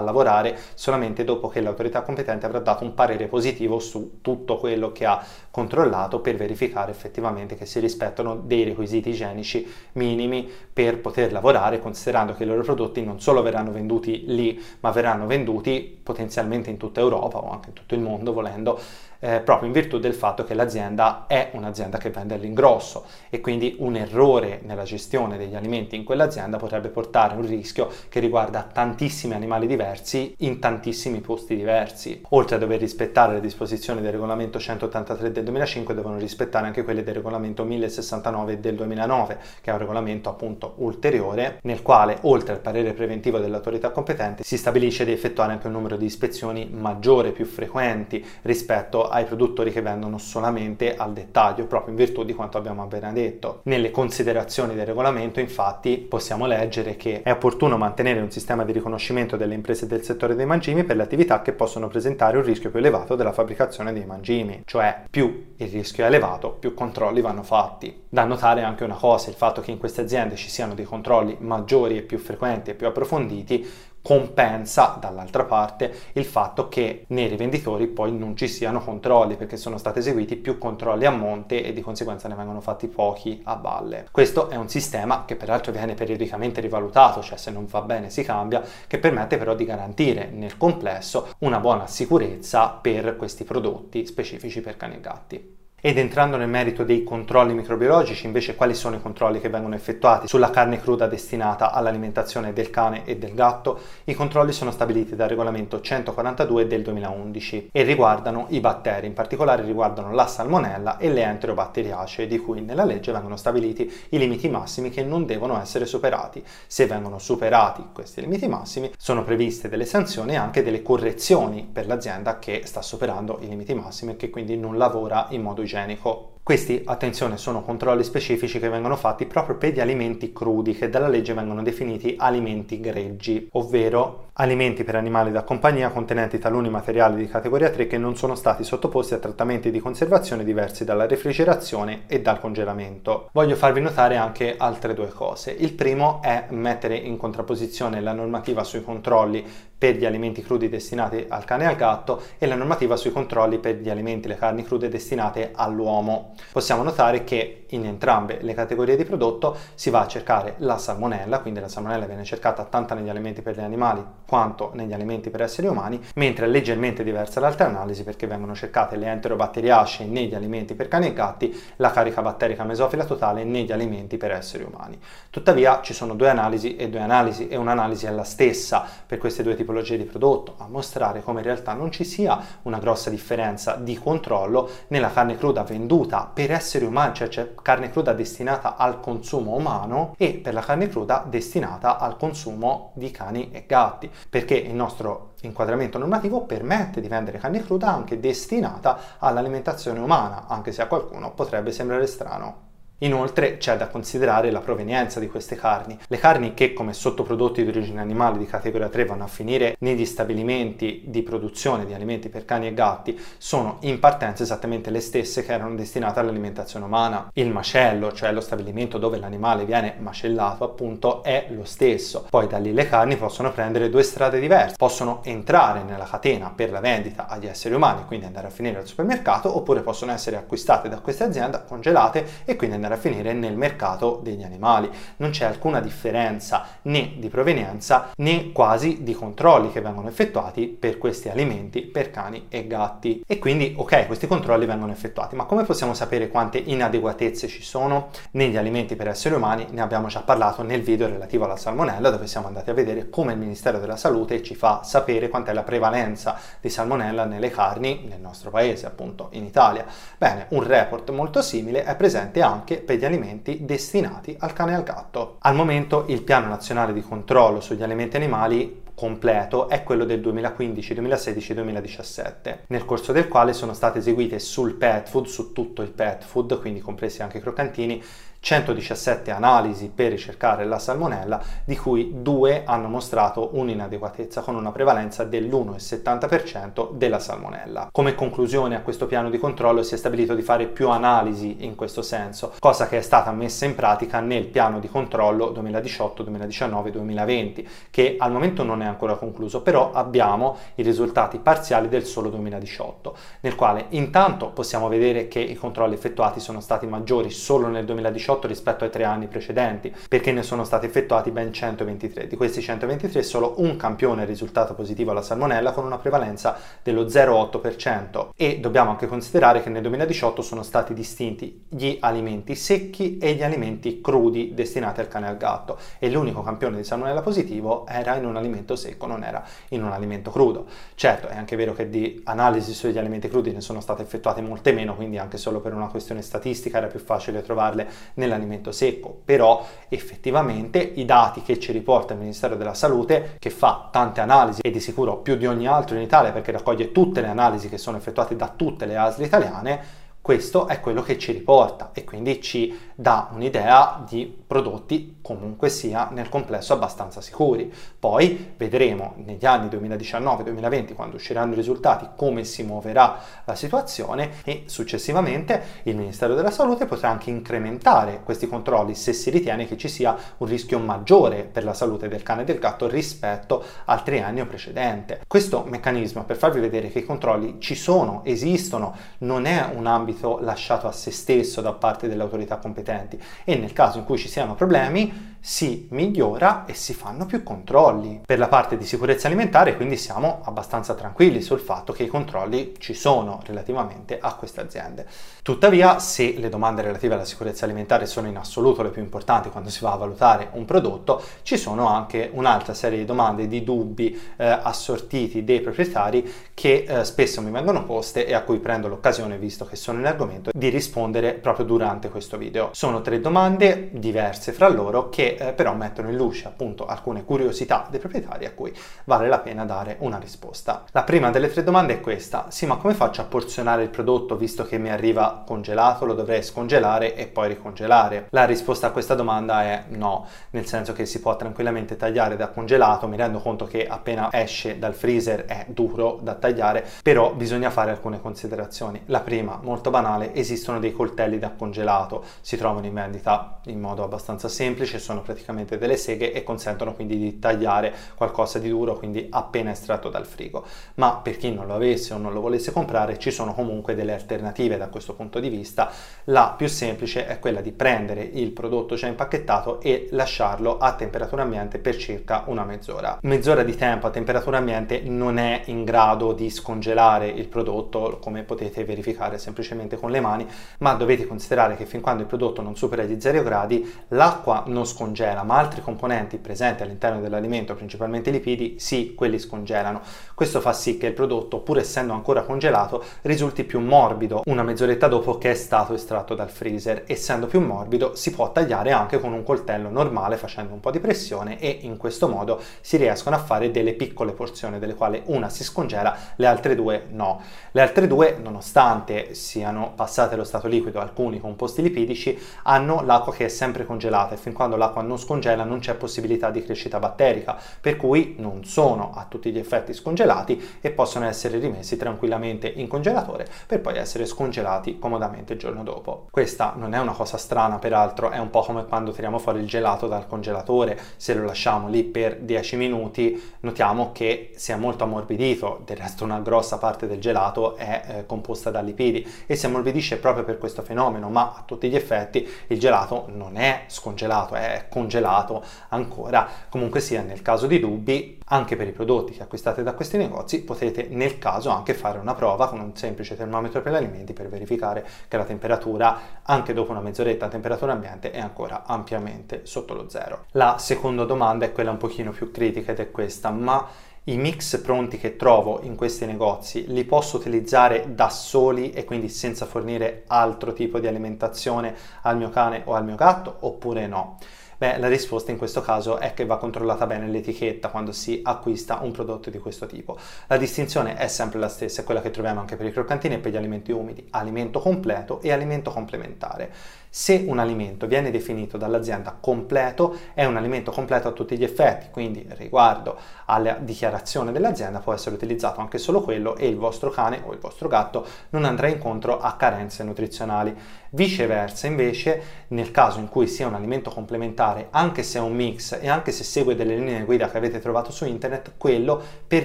lavorare 0.00 0.56
solamente 0.74 1.24
dopo 1.24 1.48
che 1.48 1.60
l'autorità 1.60 2.02
competente 2.02 2.46
avrà 2.46 2.60
dato 2.60 2.84
un 2.84 2.94
parere 2.94 3.26
positivo 3.26 3.78
su 3.78 4.18
tutto 4.20 4.58
quello 4.58 4.92
che 4.92 5.06
ha 5.06 5.24
controllato 5.56 6.20
per 6.20 6.36
verificare 6.36 6.90
effettivamente 6.90 7.56
che 7.56 7.64
si 7.64 7.80
rispettano 7.80 8.36
dei 8.36 8.62
requisiti 8.62 9.08
igienici 9.08 9.66
minimi 9.92 10.46
per 10.70 11.00
poter 11.00 11.32
lavorare, 11.32 11.80
considerando 11.80 12.34
che 12.34 12.42
i 12.42 12.46
loro 12.46 12.60
prodotti 12.60 13.02
non 13.02 13.22
solo 13.22 13.40
verranno 13.40 13.72
venduti 13.72 14.24
lì, 14.26 14.62
ma 14.80 14.90
verranno 14.90 15.24
venduti 15.24 15.98
potenzialmente 16.02 16.68
in 16.68 16.76
tutta 16.76 17.00
Europa 17.00 17.38
o 17.38 17.50
anche 17.50 17.70
in 17.70 17.74
tutto 17.74 17.94
il 17.94 18.02
mondo, 18.02 18.34
volendo, 18.34 18.78
eh, 19.26 19.40
proprio 19.40 19.66
in 19.66 19.72
virtù 19.72 19.98
del 19.98 20.14
fatto 20.14 20.44
che 20.44 20.54
l'azienda 20.54 21.24
è 21.26 21.50
un'azienda 21.52 21.98
che 21.98 22.10
vende 22.10 22.34
all'ingrosso 22.34 23.06
e 23.28 23.40
quindi 23.40 23.74
un 23.80 23.96
errore 23.96 24.60
nella 24.62 24.84
gestione 24.84 25.36
degli 25.36 25.56
alimenti 25.56 25.96
in 25.96 26.04
quell'azienda 26.04 26.58
potrebbe 26.58 26.90
portare 26.90 27.34
un 27.34 27.44
rischio 27.44 27.90
che 28.08 28.20
riguarda 28.20 28.68
tantissimi 28.72 29.34
animali 29.34 29.66
diversi 29.66 30.32
in 30.38 30.60
tantissimi 30.60 31.20
posti 31.20 31.56
diversi. 31.56 32.22
Oltre 32.30 32.54
a 32.54 32.58
dover 32.60 32.78
rispettare 32.78 33.32
le 33.32 33.40
disposizioni 33.40 34.00
del 34.00 34.12
regolamento 34.12 34.60
183 34.60 35.32
del 35.32 35.42
2005, 35.42 35.94
devono 35.94 36.18
rispettare 36.18 36.66
anche 36.66 36.84
quelle 36.84 37.02
del 37.02 37.14
regolamento 37.14 37.64
1069 37.64 38.60
del 38.60 38.76
2009, 38.76 39.38
che 39.60 39.70
è 39.70 39.72
un 39.72 39.80
regolamento 39.80 40.28
appunto 40.28 40.74
ulteriore 40.76 41.58
nel 41.62 41.82
quale 41.82 42.18
oltre 42.22 42.52
al 42.52 42.60
parere 42.60 42.92
preventivo 42.92 43.38
dell'autorità 43.38 43.90
competente 43.90 44.44
si 44.44 44.56
stabilisce 44.56 45.04
di 45.04 45.10
effettuare 45.10 45.52
anche 45.52 45.66
un 45.66 45.72
numero 45.72 45.96
di 45.96 46.04
ispezioni 46.04 46.68
maggiore, 46.70 47.32
più 47.32 47.44
frequenti 47.44 48.24
rispetto 48.42 49.08
ai 49.16 49.24
produttori 49.24 49.72
che 49.72 49.80
vendono 49.80 50.18
solamente 50.18 50.94
al 50.94 51.12
dettaglio, 51.12 51.66
proprio 51.66 51.90
in 51.90 51.96
virtù 51.96 52.22
di 52.22 52.34
quanto 52.34 52.58
abbiamo 52.58 52.82
appena 52.82 53.12
detto. 53.12 53.60
Nelle 53.64 53.90
considerazioni 53.90 54.74
del 54.74 54.84
regolamento, 54.84 55.40
infatti, 55.40 55.96
possiamo 55.96 56.46
leggere 56.46 56.96
che 56.96 57.22
è 57.22 57.30
opportuno 57.30 57.78
mantenere 57.78 58.20
un 58.20 58.30
sistema 58.30 58.64
di 58.64 58.72
riconoscimento 58.72 59.36
delle 59.36 59.54
imprese 59.54 59.86
del 59.86 60.02
settore 60.02 60.34
dei 60.34 60.44
mangimi 60.44 60.84
per 60.84 60.96
le 60.96 61.02
attività 61.02 61.40
che 61.40 61.52
possono 61.52 61.88
presentare 61.88 62.36
un 62.36 62.44
rischio 62.44 62.70
più 62.70 62.78
elevato 62.78 63.14
della 63.14 63.32
fabbricazione 63.32 63.92
dei 63.92 64.04
mangimi, 64.04 64.62
cioè 64.66 65.04
più 65.08 65.54
il 65.56 65.68
rischio 65.68 66.04
è 66.04 66.08
elevato, 66.08 66.50
più 66.50 66.74
controlli 66.74 67.22
vanno 67.22 67.42
fatti. 67.42 68.04
Da 68.08 68.24
notare 68.24 68.62
anche 68.62 68.84
una 68.84 68.96
cosa, 68.96 69.30
il 69.30 69.36
fatto 69.36 69.62
che 69.62 69.70
in 69.70 69.78
queste 69.78 70.02
aziende 70.02 70.36
ci 70.36 70.50
siano 70.50 70.74
dei 70.74 70.84
controlli 70.84 71.36
maggiori 71.40 71.96
e 71.96 72.02
più 72.02 72.18
frequenti 72.18 72.70
e 72.70 72.74
più 72.74 72.86
approfonditi 72.86 73.94
compensa 74.06 74.98
dall'altra 75.00 75.46
parte 75.46 75.92
il 76.12 76.24
fatto 76.24 76.68
che 76.68 77.06
nei 77.08 77.26
rivenditori 77.26 77.88
poi 77.88 78.16
non 78.16 78.36
ci 78.36 78.46
siano 78.46 78.80
controlli 78.80 79.34
perché 79.34 79.56
sono 79.56 79.78
stati 79.78 79.98
eseguiti 79.98 80.36
più 80.36 80.58
controlli 80.58 81.06
a 81.06 81.10
monte 81.10 81.64
e 81.64 81.72
di 81.72 81.80
conseguenza 81.80 82.28
ne 82.28 82.36
vengono 82.36 82.60
fatti 82.60 82.86
pochi 82.86 83.40
a 83.42 83.56
valle. 83.56 84.06
Questo 84.12 84.48
è 84.48 84.54
un 84.54 84.68
sistema 84.68 85.24
che 85.24 85.34
peraltro 85.34 85.72
viene 85.72 85.94
periodicamente 85.94 86.60
rivalutato, 86.60 87.20
cioè 87.20 87.36
se 87.36 87.50
non 87.50 87.66
va 87.66 87.82
bene 87.82 88.08
si 88.08 88.22
cambia, 88.22 88.62
che 88.86 88.98
permette 88.98 89.38
però 89.38 89.56
di 89.56 89.64
garantire 89.64 90.30
nel 90.30 90.56
complesso 90.56 91.30
una 91.40 91.58
buona 91.58 91.88
sicurezza 91.88 92.68
per 92.68 93.16
questi 93.16 93.42
prodotti 93.42 94.06
specifici 94.06 94.60
per 94.60 94.76
cani 94.76 94.94
e 94.94 95.00
gatti. 95.00 95.65
Ed 95.86 95.98
entrando 95.98 96.36
nel 96.36 96.48
merito 96.48 96.82
dei 96.82 97.04
controlli 97.04 97.54
microbiologici, 97.54 98.26
invece, 98.26 98.56
quali 98.56 98.74
sono 98.74 98.96
i 98.96 99.00
controlli 99.00 99.38
che 99.38 99.48
vengono 99.48 99.76
effettuati 99.76 100.26
sulla 100.26 100.50
carne 100.50 100.80
cruda 100.80 101.06
destinata 101.06 101.70
all'alimentazione 101.70 102.52
del 102.52 102.70
cane 102.70 103.04
e 103.04 103.18
del 103.18 103.34
gatto? 103.34 103.78
I 104.02 104.14
controlli 104.14 104.50
sono 104.50 104.72
stabiliti 104.72 105.14
dal 105.14 105.28
regolamento 105.28 105.80
142 105.80 106.66
del 106.66 106.82
2011 106.82 107.68
e 107.70 107.82
riguardano 107.84 108.46
i 108.48 108.58
batteri, 108.58 109.06
in 109.06 109.12
particolare 109.12 109.62
riguardano 109.62 110.12
la 110.12 110.26
salmonella 110.26 110.96
e 110.96 111.08
le 111.08 111.22
enterobatteriacee, 111.22 112.26
di 112.26 112.38
cui 112.40 112.62
nella 112.62 112.84
legge 112.84 113.12
vengono 113.12 113.36
stabiliti 113.36 113.88
i 114.08 114.18
limiti 114.18 114.48
massimi 114.48 114.90
che 114.90 115.04
non 115.04 115.24
devono 115.24 115.56
essere 115.60 115.86
superati. 115.86 116.42
Se 116.66 116.86
vengono 116.86 117.20
superati 117.20 117.84
questi 117.92 118.20
limiti 118.20 118.48
massimi, 118.48 118.90
sono 118.98 119.22
previste 119.22 119.68
delle 119.68 119.84
sanzioni 119.84 120.32
e 120.32 120.36
anche 120.36 120.64
delle 120.64 120.82
correzioni 120.82 121.64
per 121.72 121.86
l'azienda 121.86 122.40
che 122.40 122.62
sta 122.64 122.82
superando 122.82 123.38
i 123.42 123.46
limiti 123.46 123.72
massimi 123.72 124.14
e 124.14 124.16
che 124.16 124.30
quindi 124.30 124.56
non 124.56 124.76
lavora 124.76 125.28
in 125.30 125.42
modo 125.42 125.62
igienico 125.62 125.74
igienico. 125.76 126.30
Questi, 126.46 126.82
attenzione, 126.84 127.38
sono 127.38 127.62
controlli 127.62 128.04
specifici 128.04 128.60
che 128.60 128.68
vengono 128.68 128.94
fatti 128.94 129.26
proprio 129.26 129.56
per 129.56 129.72
gli 129.72 129.80
alimenti 129.80 130.32
crudi 130.32 130.74
che 130.74 130.88
dalla 130.88 131.08
legge 131.08 131.34
vengono 131.34 131.60
definiti 131.60 132.14
alimenti 132.16 132.78
greggi, 132.78 133.48
ovvero 133.54 134.28
alimenti 134.34 134.84
per 134.84 134.94
animali 134.94 135.32
da 135.32 135.42
compagnia 135.42 135.90
contenenti 135.90 136.38
taluni 136.38 136.70
materiali 136.70 137.16
di 137.16 137.26
categoria 137.26 137.70
3 137.70 137.88
che 137.88 137.98
non 137.98 138.16
sono 138.16 138.36
stati 138.36 138.62
sottoposti 138.62 139.14
a 139.14 139.18
trattamenti 139.18 139.72
di 139.72 139.80
conservazione 139.80 140.44
diversi 140.44 140.84
dalla 140.84 141.08
refrigerazione 141.08 142.02
e 142.06 142.20
dal 142.20 142.38
congelamento. 142.38 143.28
Voglio 143.32 143.56
farvi 143.56 143.80
notare 143.80 144.16
anche 144.16 144.54
altre 144.56 144.94
due 144.94 145.08
cose. 145.08 145.50
Il 145.50 145.72
primo 145.72 146.20
è 146.22 146.46
mettere 146.50 146.96
in 146.96 147.16
contrapposizione 147.16 148.00
la 148.00 148.12
normativa 148.12 148.62
sui 148.62 148.84
controlli 148.84 149.44
per 149.78 149.96
gli 149.96 150.04
alimenti 150.04 150.42
crudi 150.42 150.68
destinati 150.68 151.26
al 151.28 151.44
cane 151.44 151.64
e 151.64 151.66
al 151.66 151.76
gatto 151.76 152.22
e 152.38 152.46
la 152.46 152.54
normativa 152.54 152.96
sui 152.96 153.12
controlli 153.12 153.58
per 153.58 153.76
gli 153.76 153.90
alimenti 153.90 154.26
e 154.26 154.30
le 154.30 154.36
carni 154.36 154.64
crude 154.64 154.88
destinate 154.88 155.50
all'uomo. 155.54 156.34
Possiamo 156.52 156.82
notare 156.82 157.24
che 157.24 157.66
in 157.70 157.84
entrambe 157.84 158.38
le 158.42 158.54
categorie 158.54 158.96
di 158.96 159.04
prodotto 159.04 159.56
si 159.74 159.90
va 159.90 160.00
a 160.00 160.06
cercare 160.06 160.54
la 160.58 160.78
salmonella, 160.78 161.40
quindi 161.40 161.60
la 161.60 161.68
salmonella 161.68 162.06
viene 162.06 162.24
cercata 162.24 162.64
tanto 162.64 162.94
negli 162.94 163.08
alimenti 163.08 163.42
per 163.42 163.56
gli 163.56 163.60
animali 163.60 164.04
quanto 164.26 164.70
negli 164.74 164.92
alimenti 164.92 165.30
per 165.30 165.42
esseri 165.42 165.66
umani, 165.66 166.00
mentre 166.14 166.46
è 166.46 166.48
leggermente 166.48 167.02
diversa 167.02 167.40
l'altra 167.40 167.66
analisi 167.66 168.04
perché 168.04 168.26
vengono 168.26 168.54
cercate 168.54 168.96
le 168.96 169.06
enterobatteriacee 169.06 170.06
negli 170.06 170.34
alimenti 170.34 170.74
per 170.74 170.88
cani 170.88 171.08
e 171.08 171.12
gatti, 171.12 171.60
la 171.76 171.90
carica 171.90 172.22
batterica 172.22 172.64
mesofila 172.64 173.04
totale 173.04 173.44
negli 173.44 173.72
alimenti 173.72 174.16
per 174.16 174.30
esseri 174.30 174.64
umani. 174.64 174.98
Tuttavia 175.30 175.80
ci 175.82 175.92
sono 175.92 176.14
due 176.14 176.28
analisi 176.28 176.76
e 176.76 176.88
due 176.88 177.00
analisi 177.00 177.48
e 177.48 177.56
un'analisi 177.56 178.06
è 178.06 178.10
la 178.10 178.24
stessa 178.24 178.84
per 179.06 179.18
queste 179.18 179.42
due 179.42 179.54
tipologie 179.66 179.96
di 179.96 180.04
prodotto, 180.04 180.54
a 180.58 180.68
mostrare 180.68 181.22
come 181.22 181.40
in 181.40 181.46
realtà 181.46 181.72
non 181.72 181.90
ci 181.90 182.04
sia 182.04 182.40
una 182.62 182.78
grossa 182.78 183.10
differenza 183.10 183.74
di 183.74 183.98
controllo 183.98 184.70
nella 184.88 185.10
carne 185.10 185.36
cruda 185.36 185.64
venduta 185.64 186.30
per 186.32 186.52
esseri 186.52 186.84
umani, 186.84 187.14
cioè 187.14 187.28
c'è 187.28 187.54
carne 187.60 187.90
cruda 187.90 188.12
destinata 188.12 188.76
al 188.76 189.00
consumo 189.00 189.56
umano 189.56 190.14
e 190.16 190.34
per 190.34 190.54
la 190.54 190.60
carne 190.60 190.88
cruda 190.88 191.24
destinata 191.26 191.98
al 191.98 192.16
consumo 192.16 192.92
di 192.94 193.10
cani 193.10 193.50
e 193.50 193.64
gatti, 193.66 194.08
perché 194.30 194.54
il 194.54 194.74
nostro 194.74 195.32
inquadramento 195.42 195.98
normativo 195.98 196.42
permette 196.42 197.00
di 197.00 197.08
vendere 197.08 197.38
carne 197.38 197.64
cruda 197.64 197.92
anche 197.92 198.20
destinata 198.20 199.16
all'alimentazione 199.18 199.98
umana, 199.98 200.46
anche 200.46 200.70
se 200.70 200.82
a 200.82 200.86
qualcuno 200.86 201.32
potrebbe 201.32 201.72
sembrare 201.72 202.06
strano. 202.06 202.65
Inoltre 203.00 203.58
c'è 203.58 203.76
da 203.76 203.88
considerare 203.88 204.50
la 204.50 204.60
provenienza 204.60 205.20
di 205.20 205.28
queste 205.28 205.54
carni. 205.54 205.98
Le 206.06 206.16
carni 206.16 206.54
che 206.54 206.72
come 206.72 206.94
sottoprodotti 206.94 207.62
di 207.62 207.68
origine 207.68 208.00
animale 208.00 208.38
di 208.38 208.46
categoria 208.46 208.88
3 208.88 209.04
vanno 209.04 209.24
a 209.24 209.28
finire 209.28 209.76
negli 209.80 210.06
stabilimenti 210.06 211.02
di 211.04 211.22
produzione 211.22 211.84
di 211.84 211.92
alimenti 211.92 212.30
per 212.30 212.46
cani 212.46 212.68
e 212.68 212.72
gatti 212.72 213.20
sono 213.36 213.76
in 213.80 213.98
partenza 214.00 214.44
esattamente 214.44 214.88
le 214.88 215.00
stesse 215.00 215.44
che 215.44 215.52
erano 215.52 215.74
destinate 215.74 216.20
all'alimentazione 216.20 216.86
umana. 216.86 217.28
Il 217.34 217.50
macello, 217.50 218.12
cioè 218.12 218.32
lo 218.32 218.40
stabilimento 218.40 218.96
dove 218.96 219.18
l'animale 219.18 219.66
viene 219.66 219.96
macellato, 219.98 220.64
appunto, 220.64 221.22
è 221.22 221.48
lo 221.50 221.64
stesso. 221.64 222.26
Poi 222.30 222.46
da 222.46 222.56
lì 222.56 222.72
le 222.72 222.88
carni 222.88 223.16
possono 223.16 223.52
prendere 223.52 223.90
due 223.90 224.04
strade 224.04 224.40
diverse. 224.40 224.74
Possono 224.78 225.20
entrare 225.24 225.82
nella 225.82 226.06
catena 226.06 226.50
per 226.56 226.70
la 226.70 226.80
vendita 226.80 227.26
agli 227.28 227.46
esseri 227.46 227.74
umani, 227.74 228.06
quindi 228.06 228.24
andare 228.24 228.46
a 228.46 228.50
finire 228.50 228.78
al 228.78 228.86
supermercato, 228.86 229.54
oppure 229.54 229.82
possono 229.82 230.12
essere 230.12 230.36
acquistate 230.36 230.88
da 230.88 231.00
queste 231.00 231.24
aziende, 231.24 231.62
congelate 231.68 232.26
e 232.46 232.56
quindi 232.56 232.76
andare 232.76 232.84
andare 232.86 232.94
a 232.94 232.98
finire 232.98 233.32
nel 233.32 233.56
mercato 233.56 234.20
degli 234.22 234.42
animali. 234.42 234.88
Non 235.16 235.30
c'è 235.30 235.44
alcuna 235.44 235.80
differenza 235.80 236.64
né 236.82 237.14
di 237.18 237.28
provenienza 237.28 238.10
né 238.16 238.52
quasi 238.52 239.02
di 239.02 239.14
controlli 239.14 239.70
che 239.72 239.80
vengono 239.80 240.08
effettuati 240.08 240.68
per 240.68 240.98
questi 240.98 241.28
alimenti 241.28 241.82
per 241.82 242.10
cani 242.10 242.46
e 242.48 242.66
gatti. 242.66 243.22
E 243.26 243.38
quindi, 243.38 243.74
ok, 243.76 244.06
questi 244.06 244.26
controlli 244.26 244.66
vengono 244.66 244.92
effettuati, 244.92 245.34
ma 245.34 245.44
come 245.44 245.64
possiamo 245.64 245.94
sapere 245.94 246.28
quante 246.28 246.58
inadeguatezze 246.58 247.48
ci 247.48 247.62
sono 247.62 248.10
negli 248.32 248.56
alimenti 248.56 248.96
per 248.96 249.08
esseri 249.08 249.34
umani? 249.34 249.66
Ne 249.70 249.80
abbiamo 249.80 250.06
già 250.06 250.20
parlato 250.20 250.62
nel 250.62 250.82
video 250.82 251.08
relativo 251.08 251.44
alla 251.44 251.56
salmonella, 251.56 252.10
dove 252.10 252.26
siamo 252.26 252.46
andati 252.46 252.70
a 252.70 252.74
vedere 252.74 253.10
come 253.10 253.32
il 253.32 253.38
Ministero 253.38 253.78
della 253.78 253.96
Salute 253.96 254.42
ci 254.42 254.54
fa 254.54 254.82
sapere 254.82 255.28
quant'è 255.28 255.52
la 255.52 255.62
prevalenza 255.62 256.38
di 256.60 256.68
salmonella 256.68 257.24
nelle 257.24 257.50
carni 257.50 258.04
nel 258.08 258.20
nostro 258.20 258.50
paese, 258.50 258.86
appunto 258.86 259.28
in 259.32 259.44
Italia. 259.44 259.84
Bene, 260.16 260.46
un 260.50 260.62
report 260.62 261.10
molto 261.10 261.42
simile 261.42 261.84
è 261.84 261.96
presente 261.96 262.42
anche 262.42 262.75
per 262.76 262.96
gli 262.96 263.04
alimenti 263.04 263.64
destinati 263.64 264.36
al 264.38 264.52
cane 264.52 264.72
e 264.72 264.74
al 264.74 264.82
gatto. 264.82 265.36
Al 265.40 265.54
momento 265.54 266.04
il 266.08 266.22
piano 266.22 266.48
nazionale 266.48 266.92
di 266.92 267.02
controllo 267.02 267.60
sugli 267.60 267.82
alimenti 267.82 268.16
animali 268.16 268.84
completo 268.96 269.68
è 269.68 269.82
quello 269.82 270.04
del 270.04 270.20
2015, 270.20 270.94
2016 270.94 271.54
2017, 271.54 272.64
nel 272.68 272.86
corso 272.86 273.12
del 273.12 273.28
quale 273.28 273.52
sono 273.52 273.74
state 273.74 273.98
eseguite 273.98 274.38
sul 274.38 274.74
pet 274.74 275.08
food, 275.08 275.26
su 275.26 275.52
tutto 275.52 275.82
il 275.82 275.90
pet 275.90 276.24
food, 276.24 276.58
quindi 276.58 276.80
compresi 276.80 277.20
anche 277.20 277.38
i 277.38 277.42
croccantini, 277.42 278.02
117 278.46 279.32
analisi 279.32 279.90
per 279.92 280.12
ricercare 280.12 280.66
la 280.66 280.78
salmonella, 280.78 281.42
di 281.64 281.76
cui 281.76 282.22
due 282.22 282.62
hanno 282.64 282.86
mostrato 282.86 283.50
un'inadeguatezza 283.54 284.42
con 284.42 284.54
una 284.54 284.70
prevalenza 284.70 285.24
dell'1,70% 285.24 286.92
della 286.92 287.18
salmonella. 287.18 287.88
Come 287.90 288.14
conclusione 288.14 288.76
a 288.76 288.82
questo 288.82 289.06
piano 289.06 289.30
di 289.30 289.38
controllo 289.38 289.82
si 289.82 289.94
è 289.94 289.96
stabilito 289.96 290.36
di 290.36 290.42
fare 290.42 290.66
più 290.66 290.90
analisi 290.90 291.64
in 291.64 291.74
questo 291.74 292.02
senso, 292.02 292.52
cosa 292.60 292.86
che 292.86 292.98
è 292.98 293.00
stata 293.00 293.32
messa 293.32 293.64
in 293.64 293.74
pratica 293.74 294.20
nel 294.20 294.46
piano 294.46 294.78
di 294.78 294.88
controllo 294.88 295.48
2018, 295.48 296.22
2019, 296.22 296.92
2020, 296.92 297.68
che 297.90 298.14
al 298.16 298.30
momento 298.30 298.62
non 298.62 298.80
è 298.80 298.86
ancora 298.86 299.16
concluso, 299.16 299.62
però 299.62 299.90
abbiamo 299.90 300.56
i 300.76 300.84
risultati 300.84 301.38
parziali 301.38 301.88
del 301.88 302.04
solo 302.04 302.28
2018, 302.28 303.16
nel 303.40 303.56
quale 303.56 303.86
intanto 303.88 304.50
possiamo 304.50 304.86
vedere 304.86 305.26
che 305.26 305.40
i 305.40 305.56
controlli 305.56 305.94
effettuati 305.94 306.38
sono 306.38 306.60
stati 306.60 306.86
maggiori 306.86 307.30
solo 307.30 307.66
nel 307.66 307.84
2018 307.84 308.34
2018 308.36 308.46
rispetto 308.46 308.84
ai 308.84 308.90
tre 308.90 309.04
anni 309.04 309.26
precedenti, 309.26 309.94
perché 310.08 310.32
ne 310.32 310.42
sono 310.42 310.64
stati 310.64 310.86
effettuati 310.86 311.30
ben 311.30 311.52
123. 311.52 312.26
Di 312.26 312.36
questi 312.36 312.60
123 312.60 313.22
solo 313.22 313.54
un 313.58 313.76
campione 313.76 314.22
è 314.22 314.26
risultato 314.26 314.74
positivo 314.74 315.10
alla 315.10 315.22
salmonella 315.22 315.72
con 315.72 315.84
una 315.84 315.98
prevalenza 315.98 316.58
dello 316.82 317.04
0,8% 317.04 318.28
e 318.36 318.60
dobbiamo 318.60 318.90
anche 318.90 319.06
considerare 319.06 319.62
che 319.62 319.70
nel 319.70 319.82
2018 319.82 320.42
sono 320.42 320.62
stati 320.62 320.94
distinti 320.94 321.64
gli 321.68 321.96
alimenti 322.00 322.54
secchi 322.54 323.18
e 323.18 323.34
gli 323.34 323.42
alimenti 323.42 324.00
crudi 324.00 324.52
destinati 324.54 325.00
al 325.00 325.08
cane 325.08 325.26
e 325.26 325.30
al 325.30 325.36
gatto 325.36 325.78
e 325.98 326.10
l'unico 326.10 326.42
campione 326.42 326.76
di 326.76 326.84
salmonella 326.84 327.22
positivo 327.22 327.86
era 327.86 328.16
in 328.16 328.26
un 328.26 328.36
alimento 328.36 328.76
secco, 328.76 329.06
non 329.06 329.24
era 329.24 329.44
in 329.70 329.82
un 329.82 329.92
alimento 329.92 330.30
crudo. 330.30 330.66
Certo, 330.94 331.28
è 331.28 331.36
anche 331.36 331.56
vero 331.56 331.72
che 331.72 331.88
di 331.88 332.20
analisi 332.24 332.72
sugli 332.72 332.98
alimenti 332.98 333.28
crudi 333.28 333.52
ne 333.52 333.60
sono 333.60 333.80
state 333.80 334.02
effettuate 334.02 334.40
molte 334.40 334.72
meno, 334.72 334.94
quindi 334.94 335.18
anche 335.18 335.38
solo 335.38 335.60
per 335.60 335.72
una 335.72 335.88
questione 335.88 336.22
statistica 336.22 336.78
era 336.78 336.86
più 336.86 336.98
facile 336.98 337.42
trovarle 337.42 337.88
nell'alimento 338.16 338.72
secco, 338.72 339.18
però 339.24 339.64
effettivamente 339.88 340.78
i 340.78 341.04
dati 341.04 341.42
che 341.42 341.58
ci 341.58 341.72
riporta 341.72 342.12
il 342.12 342.20
Ministero 342.20 342.56
della 342.56 342.74
Salute, 342.74 343.36
che 343.38 343.50
fa 343.50 343.88
tante 343.90 344.20
analisi 344.20 344.60
e 344.62 344.70
di 344.70 344.80
sicuro 344.80 345.18
più 345.18 345.36
di 345.36 345.46
ogni 345.46 345.66
altro 345.66 345.96
in 345.96 346.02
Italia 346.02 346.32
perché 346.32 346.52
raccoglie 346.52 346.92
tutte 346.92 347.20
le 347.20 347.28
analisi 347.28 347.68
che 347.68 347.78
sono 347.78 347.96
effettuate 347.96 348.36
da 348.36 348.52
tutte 348.54 348.86
le 348.86 348.96
ASL 348.96 349.22
italiane, 349.22 350.04
questo 350.26 350.66
è 350.66 350.80
quello 350.80 351.02
che 351.02 351.20
ci 351.20 351.30
riporta 351.30 351.92
e 351.94 352.02
quindi 352.02 352.42
ci 352.42 352.76
dà 352.96 353.28
un'idea 353.32 354.02
di 354.08 354.42
prodotti 354.44 355.18
comunque 355.22 355.68
sia 355.68 356.08
nel 356.10 356.28
complesso 356.28 356.72
abbastanza 356.72 357.20
sicuri. 357.20 357.72
Poi 357.96 358.54
vedremo 358.56 359.14
negli 359.24 359.46
anni 359.46 359.68
2019-2020 359.68 360.94
quando 360.94 361.14
usciranno 361.14 361.52
i 361.52 361.54
risultati 361.54 362.08
come 362.16 362.42
si 362.42 362.64
muoverà 362.64 363.20
la 363.44 363.54
situazione 363.54 364.42
e 364.42 364.64
successivamente 364.66 365.62
il 365.84 365.94
Ministero 365.94 366.34
della 366.34 366.50
Salute 366.50 366.86
potrà 366.86 367.08
anche 367.08 367.30
incrementare 367.30 368.22
questi 368.24 368.48
controlli 368.48 368.96
se 368.96 369.12
si 369.12 369.30
ritiene 369.30 369.68
che 369.68 369.76
ci 369.76 369.86
sia 369.86 370.16
un 370.38 370.48
rischio 370.48 370.80
maggiore 370.80 371.44
per 371.44 371.62
la 371.62 371.74
salute 371.74 372.08
del 372.08 372.24
cane 372.24 372.42
e 372.42 372.46
del 372.46 372.58
gatto 372.58 372.88
rispetto 372.88 373.62
al 373.84 374.02
triennio 374.02 374.46
precedente. 374.46 375.20
Questo 375.28 375.64
meccanismo 375.68 376.24
per 376.24 376.36
farvi 376.36 376.58
vedere 376.58 376.90
che 376.90 376.98
i 376.98 377.04
controlli 377.04 377.58
ci 377.60 377.76
sono, 377.76 378.22
esistono, 378.24 378.96
non 379.18 379.44
è 379.44 379.70
un 379.72 379.86
ambito 379.86 380.14
ambito 380.16 380.38
lasciato 380.40 380.88
a 380.88 380.92
se 380.92 381.10
stesso 381.10 381.60
da 381.60 381.72
parte 381.72 382.08
delle 382.08 382.22
autorità 382.22 382.56
competenti. 382.56 383.20
E 383.44 383.56
nel 383.56 383.72
caso 383.72 383.98
in 383.98 384.04
cui 384.04 384.18
ci 384.18 384.28
siano 384.28 384.54
problemi 384.54 385.35
si 385.46 385.86
migliora 385.90 386.64
e 386.66 386.74
si 386.74 386.92
fanno 386.92 387.24
più 387.24 387.44
controlli. 387.44 388.22
Per 388.26 388.36
la 388.36 388.48
parte 388.48 388.76
di 388.76 388.84
sicurezza 388.84 389.28
alimentare 389.28 389.76
quindi 389.76 389.96
siamo 389.96 390.40
abbastanza 390.44 390.94
tranquilli 390.94 391.40
sul 391.40 391.60
fatto 391.60 391.92
che 391.92 392.02
i 392.02 392.08
controlli 392.08 392.74
ci 392.78 392.94
sono 392.94 393.40
relativamente 393.46 394.18
a 394.20 394.34
queste 394.34 394.60
aziende. 394.60 395.06
Tuttavia 395.42 396.00
se 396.00 396.34
le 396.36 396.48
domande 396.48 396.82
relative 396.82 397.14
alla 397.14 397.24
sicurezza 397.24 397.64
alimentare 397.64 398.06
sono 398.06 398.26
in 398.26 398.36
assoluto 398.36 398.82
le 398.82 398.88
più 398.88 399.00
importanti 399.00 399.48
quando 399.48 399.70
si 399.70 399.84
va 399.84 399.92
a 399.92 399.96
valutare 399.96 400.48
un 400.54 400.64
prodotto, 400.64 401.22
ci 401.42 401.56
sono 401.56 401.86
anche 401.86 402.28
un'altra 402.32 402.74
serie 402.74 402.98
di 402.98 403.04
domande, 403.04 403.46
di 403.46 403.62
dubbi 403.62 404.20
eh, 404.36 404.44
assortiti 404.44 405.44
dei 405.44 405.60
proprietari 405.60 406.28
che 406.54 406.86
eh, 406.88 407.04
spesso 407.04 407.40
mi 407.40 407.52
vengono 407.52 407.84
poste 407.84 408.26
e 408.26 408.34
a 408.34 408.42
cui 408.42 408.58
prendo 408.58 408.88
l'occasione, 408.88 409.38
visto 409.38 409.64
che 409.64 409.76
sono 409.76 410.00
in 410.00 410.06
argomento, 410.06 410.50
di 410.52 410.70
rispondere 410.70 411.34
proprio 411.34 411.66
durante 411.66 412.08
questo 412.08 412.36
video. 412.36 412.70
Sono 412.72 413.00
tre 413.00 413.20
domande 413.20 413.90
diverse 413.92 414.50
fra 414.50 414.66
loro 414.68 415.08
che 415.08 415.35
eh, 415.36 415.52
però 415.52 415.74
mettono 415.74 416.10
in 416.10 416.16
luce 416.16 416.46
appunto 416.46 416.86
alcune 416.86 417.24
curiosità 417.24 417.86
dei 417.90 418.00
proprietari 418.00 418.46
a 418.46 418.52
cui 418.52 418.74
vale 419.04 419.28
la 419.28 419.38
pena 419.38 419.64
dare 419.64 419.96
una 420.00 420.18
risposta. 420.18 420.84
La 420.92 421.04
prima 421.04 421.30
delle 421.30 421.50
tre 421.50 421.62
domande 421.62 421.94
è 421.94 422.00
questa, 422.00 422.46
sì 422.48 422.66
ma 422.66 422.76
come 422.76 422.94
faccio 422.94 423.20
a 423.20 423.24
porzionare 423.24 423.82
il 423.82 423.90
prodotto 423.90 424.36
visto 424.36 424.64
che 424.64 424.78
mi 424.78 424.90
arriva 424.90 425.42
congelato, 425.46 426.04
lo 426.04 426.14
dovrei 426.14 426.42
scongelare 426.42 427.14
e 427.14 427.26
poi 427.26 427.48
ricongelare? 427.48 428.26
La 428.30 428.44
risposta 428.44 428.88
a 428.88 428.90
questa 428.90 429.14
domanda 429.14 429.62
è 429.62 429.84
no, 429.88 430.26
nel 430.50 430.66
senso 430.66 430.92
che 430.92 431.06
si 431.06 431.20
può 431.20 431.36
tranquillamente 431.36 431.96
tagliare 431.96 432.36
da 432.36 432.48
congelato, 432.48 433.08
mi 433.08 433.16
rendo 433.16 433.38
conto 433.38 433.66
che 433.66 433.86
appena 433.86 434.28
esce 434.32 434.78
dal 434.78 434.94
freezer 434.94 435.44
è 435.44 435.66
duro 435.68 436.18
da 436.22 436.34
tagliare, 436.34 436.84
però 437.02 437.32
bisogna 437.32 437.70
fare 437.70 437.90
alcune 437.90 438.20
considerazioni. 438.20 439.02
La 439.06 439.20
prima, 439.20 439.58
molto 439.62 439.90
banale, 439.90 440.34
esistono 440.34 440.78
dei 440.78 440.92
coltelli 440.92 441.38
da 441.38 441.50
congelato, 441.50 442.24
si 442.40 442.56
trovano 442.56 442.86
in 442.86 442.94
vendita 442.94 443.60
in 443.66 443.80
modo 443.80 444.04
abbastanza 444.04 444.48
semplice, 444.48 444.98
sono 444.98 445.22
praticamente 445.26 445.76
delle 445.76 445.96
seghe 445.96 446.32
e 446.32 446.42
consentono 446.42 446.94
quindi 446.94 447.18
di 447.18 447.38
tagliare 447.38 447.92
qualcosa 448.14 448.58
di 448.58 448.68
duro, 448.70 448.96
quindi 448.96 449.26
appena 449.28 449.72
estratto 449.72 450.08
dal 450.08 450.24
frigo. 450.24 450.64
Ma 450.94 451.16
per 451.16 451.36
chi 451.36 451.52
non 451.52 451.66
lo 451.66 451.74
avesse 451.74 452.14
o 452.14 452.18
non 452.18 452.32
lo 452.32 452.40
volesse 452.40 452.72
comprare, 452.72 453.18
ci 453.18 453.30
sono 453.30 453.52
comunque 453.52 453.94
delle 453.94 454.14
alternative 454.14 454.76
da 454.76 454.88
questo 454.88 455.14
punto 455.14 455.40
di 455.40 455.48
vista. 455.48 455.90
La 456.24 456.54
più 456.56 456.68
semplice 456.68 457.26
è 457.26 457.38
quella 457.38 457.60
di 457.60 457.72
prendere 457.72 458.22
il 458.22 458.52
prodotto 458.52 458.94
già 458.94 459.08
impacchettato 459.08 459.80
e 459.80 460.08
lasciarlo 460.12 460.78
a 460.78 460.94
temperatura 460.94 461.42
ambiente 461.42 461.78
per 461.78 461.96
circa 461.96 462.44
una 462.46 462.64
mezz'ora. 462.64 463.18
Mezz'ora 463.22 463.64
di 463.64 463.74
tempo 463.74 464.06
a 464.06 464.10
temperatura 464.10 464.58
ambiente 464.58 465.00
non 465.00 465.38
è 465.38 465.62
in 465.66 465.84
grado 465.84 466.32
di 466.32 466.48
scongelare 466.50 467.26
il 467.26 467.48
prodotto, 467.48 468.18
come 468.20 468.44
potete 468.44 468.84
verificare 468.84 469.38
semplicemente 469.38 469.96
con 469.96 470.10
le 470.10 470.20
mani, 470.20 470.46
ma 470.78 470.94
dovete 470.94 471.26
considerare 471.26 471.76
che 471.76 471.86
fin 471.86 472.00
quando 472.00 472.22
il 472.22 472.28
prodotto 472.28 472.62
non 472.62 472.76
supera 472.76 473.02
gli 473.02 473.20
0 473.20 473.42
gradi, 473.42 473.92
l'acqua 474.08 474.62
non 474.66 474.84
scongela 474.84 475.05
scongela, 475.06 475.44
ma 475.44 475.58
altri 475.58 475.80
componenti 475.82 476.38
presenti 476.38 476.82
all'interno 476.82 477.20
dell'alimento, 477.20 477.74
principalmente 477.74 478.30
lipidi, 478.30 478.76
sì, 478.78 479.14
quelli 479.14 479.38
scongelano. 479.38 480.00
Questo 480.34 480.60
fa 480.60 480.72
sì 480.72 480.98
che 480.98 481.06
il 481.06 481.12
prodotto, 481.12 481.60
pur 481.60 481.78
essendo 481.78 482.12
ancora 482.12 482.42
congelato, 482.42 483.02
risulti 483.22 483.64
più 483.64 483.80
morbido 483.80 484.42
una 484.46 484.62
mezz'oretta 484.62 485.06
dopo 485.06 485.38
che 485.38 485.52
è 485.52 485.54
stato 485.54 485.94
estratto 485.94 486.34
dal 486.34 486.50
freezer. 486.50 487.04
Essendo 487.06 487.46
più 487.46 487.60
morbido, 487.60 488.14
si 488.14 488.32
può 488.32 488.50
tagliare 488.50 488.90
anche 488.90 489.20
con 489.20 489.32
un 489.32 489.44
coltello 489.44 489.88
normale 489.88 490.36
facendo 490.36 490.74
un 490.74 490.80
po' 490.80 490.90
di 490.90 490.98
pressione 490.98 491.58
e 491.60 491.78
in 491.82 491.96
questo 491.96 492.28
modo 492.28 492.60
si 492.80 492.96
riescono 492.96 493.36
a 493.36 493.38
fare 493.38 493.70
delle 493.70 493.94
piccole 493.94 494.32
porzioni, 494.32 494.78
delle 494.78 494.94
quali 494.94 495.22
una 495.26 495.48
si 495.48 495.62
scongela, 495.62 496.16
le 496.36 496.46
altre 496.46 496.74
due 496.74 497.06
no. 497.10 497.40
Le 497.70 497.80
altre 497.80 498.06
due, 498.06 498.36
nonostante 498.42 499.34
siano 499.34 499.92
passate 499.94 500.34
allo 500.34 500.44
stato 500.44 500.66
liquido 500.66 501.00
alcuni 501.00 501.40
composti 501.40 501.82
lipidici, 501.82 502.38
hanno 502.64 503.02
l'acqua 503.02 503.32
che 503.32 503.44
è 503.46 503.48
sempre 503.48 503.86
congelata 503.86 504.34
e 504.34 504.36
fin 504.36 504.52
quando 504.52 504.76
l'acqua 504.76 504.95
non 505.02 505.18
scongela 505.18 505.64
non 505.64 505.78
c'è 505.78 505.94
possibilità 505.94 506.50
di 506.50 506.62
crescita 506.62 506.98
batterica, 506.98 507.56
per 507.80 507.96
cui 507.96 508.36
non 508.38 508.64
sono 508.64 509.12
a 509.14 509.26
tutti 509.28 509.50
gli 509.50 509.58
effetti 509.58 509.92
scongelati 509.92 510.78
e 510.80 510.90
possono 510.90 511.26
essere 511.26 511.58
rimessi 511.58 511.96
tranquillamente 511.96 512.66
in 512.68 512.88
congelatore 512.88 513.46
per 513.66 513.80
poi 513.80 513.96
essere 513.96 514.26
scongelati 514.26 514.98
comodamente 514.98 515.54
il 515.54 515.58
giorno 515.58 515.82
dopo. 515.82 516.26
Questa 516.30 516.74
non 516.76 516.94
è 516.94 516.98
una 516.98 517.12
cosa 517.12 517.36
strana, 517.36 517.78
peraltro 517.78 518.30
è 518.30 518.38
un 518.38 518.50
po' 518.50 518.62
come 518.62 518.84
quando 518.86 519.12
tiriamo 519.12 519.38
fuori 519.38 519.60
il 519.60 519.66
gelato 519.66 520.06
dal 520.06 520.26
congelatore, 520.26 520.98
se 521.16 521.34
lo 521.34 521.44
lasciamo 521.44 521.88
lì 521.88 522.04
per 522.04 522.38
10 522.38 522.76
minuti 522.76 523.54
notiamo 523.60 524.12
che 524.12 524.52
si 524.56 524.72
è 524.72 524.76
molto 524.76 525.04
ammorbidito, 525.04 525.82
del 525.84 525.96
resto 525.96 526.24
una 526.24 526.40
grossa 526.40 526.78
parte 526.78 527.06
del 527.06 527.20
gelato 527.20 527.76
è 527.76 528.04
eh, 528.06 528.26
composta 528.26 528.70
da 528.70 528.80
lipidi 528.80 529.26
e 529.46 529.56
si 529.56 529.66
ammorbidisce 529.66 530.18
proprio 530.18 530.44
per 530.44 530.58
questo 530.58 530.82
fenomeno, 530.82 531.28
ma 531.28 531.54
a 531.56 531.62
tutti 531.64 531.88
gli 531.88 531.96
effetti 531.96 532.48
il 532.68 532.78
gelato 532.78 533.26
non 533.28 533.56
è 533.56 533.84
scongelato, 533.86 534.54
è 534.54 534.85
congelato 534.88 535.62
ancora. 535.88 536.48
Comunque 536.68 537.00
sia, 537.00 537.22
nel 537.22 537.42
caso 537.42 537.66
di 537.66 537.78
dubbi, 537.78 538.38
anche 538.46 538.76
per 538.76 538.86
i 538.88 538.92
prodotti 538.92 539.32
che 539.32 539.42
acquistate 539.42 539.82
da 539.82 539.94
questi 539.94 540.16
negozi, 540.16 540.62
potete 540.62 541.08
nel 541.10 541.38
caso 541.38 541.70
anche 541.70 541.94
fare 541.94 542.18
una 542.18 542.34
prova 542.34 542.68
con 542.68 542.80
un 542.80 542.96
semplice 542.96 543.36
termometro 543.36 543.82
per 543.82 543.92
gli 543.92 543.96
alimenti 543.96 544.32
per 544.32 544.48
verificare 544.48 545.06
che 545.28 545.36
la 545.36 545.44
temperatura, 545.44 546.18
anche 546.42 546.72
dopo 546.72 546.90
una 546.90 547.00
mezz'oretta 547.00 547.46
a 547.46 547.48
temperatura 547.48 547.92
ambiente, 547.92 548.30
è 548.30 548.40
ancora 548.40 548.84
ampiamente 548.86 549.62
sotto 549.64 549.94
lo 549.94 550.08
zero. 550.08 550.46
La 550.52 550.76
seconda 550.78 551.24
domanda 551.24 551.64
è 551.64 551.72
quella 551.72 551.90
un 551.90 551.96
pochino 551.96 552.30
più 552.30 552.50
critica 552.50 552.92
ed 552.92 553.00
è 553.00 553.10
questa, 553.10 553.50
ma 553.50 553.86
i 554.28 554.36
mix 554.38 554.80
pronti 554.80 555.18
che 555.18 555.36
trovo 555.36 555.80
in 555.82 555.94
questi 555.94 556.26
negozi 556.26 556.86
li 556.88 557.04
posso 557.04 557.36
utilizzare 557.36 558.12
da 558.12 558.28
soli 558.28 558.90
e 558.90 559.04
quindi 559.04 559.28
senza 559.28 559.66
fornire 559.66 560.24
altro 560.26 560.72
tipo 560.72 560.98
di 560.98 561.06
alimentazione 561.06 561.94
al 562.22 562.36
mio 562.36 562.48
cane 562.48 562.82
o 562.86 562.94
al 562.94 563.04
mio 563.04 563.14
gatto 563.14 563.58
oppure 563.60 564.08
no? 564.08 564.38
Beh, 564.78 564.98
la 564.98 565.08
risposta 565.08 565.50
in 565.50 565.56
questo 565.56 565.80
caso 565.80 566.18
è 566.18 566.34
che 566.34 566.44
va 566.44 566.58
controllata 566.58 567.06
bene 567.06 567.28
l'etichetta 567.28 567.88
quando 567.88 568.12
si 568.12 568.40
acquista 568.44 568.98
un 569.00 569.10
prodotto 569.10 569.48
di 569.48 569.58
questo 569.58 569.86
tipo. 569.86 570.18
La 570.48 570.58
distinzione 570.58 571.16
è 571.16 571.28
sempre 571.28 571.58
la 571.58 571.68
stessa, 571.68 572.02
è 572.02 572.04
quella 572.04 572.20
che 572.20 572.30
troviamo 572.30 572.60
anche 572.60 572.76
per 572.76 572.84
i 572.84 572.92
croccantini 572.92 573.36
e 573.36 573.38
per 573.38 573.52
gli 573.52 573.56
alimenti 573.56 573.90
umidi, 573.90 574.26
alimento 574.30 574.80
completo 574.80 575.40
e 575.40 575.50
alimento 575.50 575.90
complementare. 575.90 576.70
Se 577.18 577.42
un 577.46 577.58
alimento 577.58 578.06
viene 578.06 578.30
definito 578.30 578.76
dall'azienda 578.76 579.34
completo, 579.40 580.14
è 580.34 580.44
un 580.44 580.58
alimento 580.58 580.90
completo 580.90 581.28
a 581.28 581.32
tutti 581.32 581.56
gli 581.56 581.64
effetti, 581.64 582.08
quindi 582.10 582.46
riguardo 582.50 583.16
alla 583.46 583.78
dichiarazione 583.80 584.52
dell'azienda 584.52 584.98
può 584.98 585.14
essere 585.14 585.34
utilizzato 585.34 585.80
anche 585.80 585.96
solo 585.96 586.20
quello 586.20 586.56
e 586.56 586.68
il 586.68 586.76
vostro 586.76 587.08
cane 587.08 587.40
o 587.42 587.54
il 587.54 587.58
vostro 587.58 587.88
gatto 587.88 588.26
non 588.50 588.66
andrà 588.66 588.88
incontro 588.88 589.40
a 589.40 589.54
carenze 589.54 590.04
nutrizionali. 590.04 590.76
Viceversa, 591.10 591.86
invece, 591.86 592.42
nel 592.68 592.90
caso 592.90 593.18
in 593.18 593.28
cui 593.28 593.46
sia 593.46 593.66
un 593.66 593.74
alimento 593.74 594.10
complementare, 594.10 594.88
anche 594.90 595.22
se 595.22 595.38
è 595.38 595.40
un 595.40 595.54
mix 595.54 595.98
e 595.98 596.10
anche 596.10 596.32
se 596.32 596.44
segue 596.44 596.74
delle 596.74 596.96
linee 596.96 597.24
guida 597.24 597.48
che 597.48 597.56
avete 597.56 597.80
trovato 597.80 598.12
su 598.12 598.26
internet, 598.26 598.72
quello 598.76 599.22
per 599.46 599.64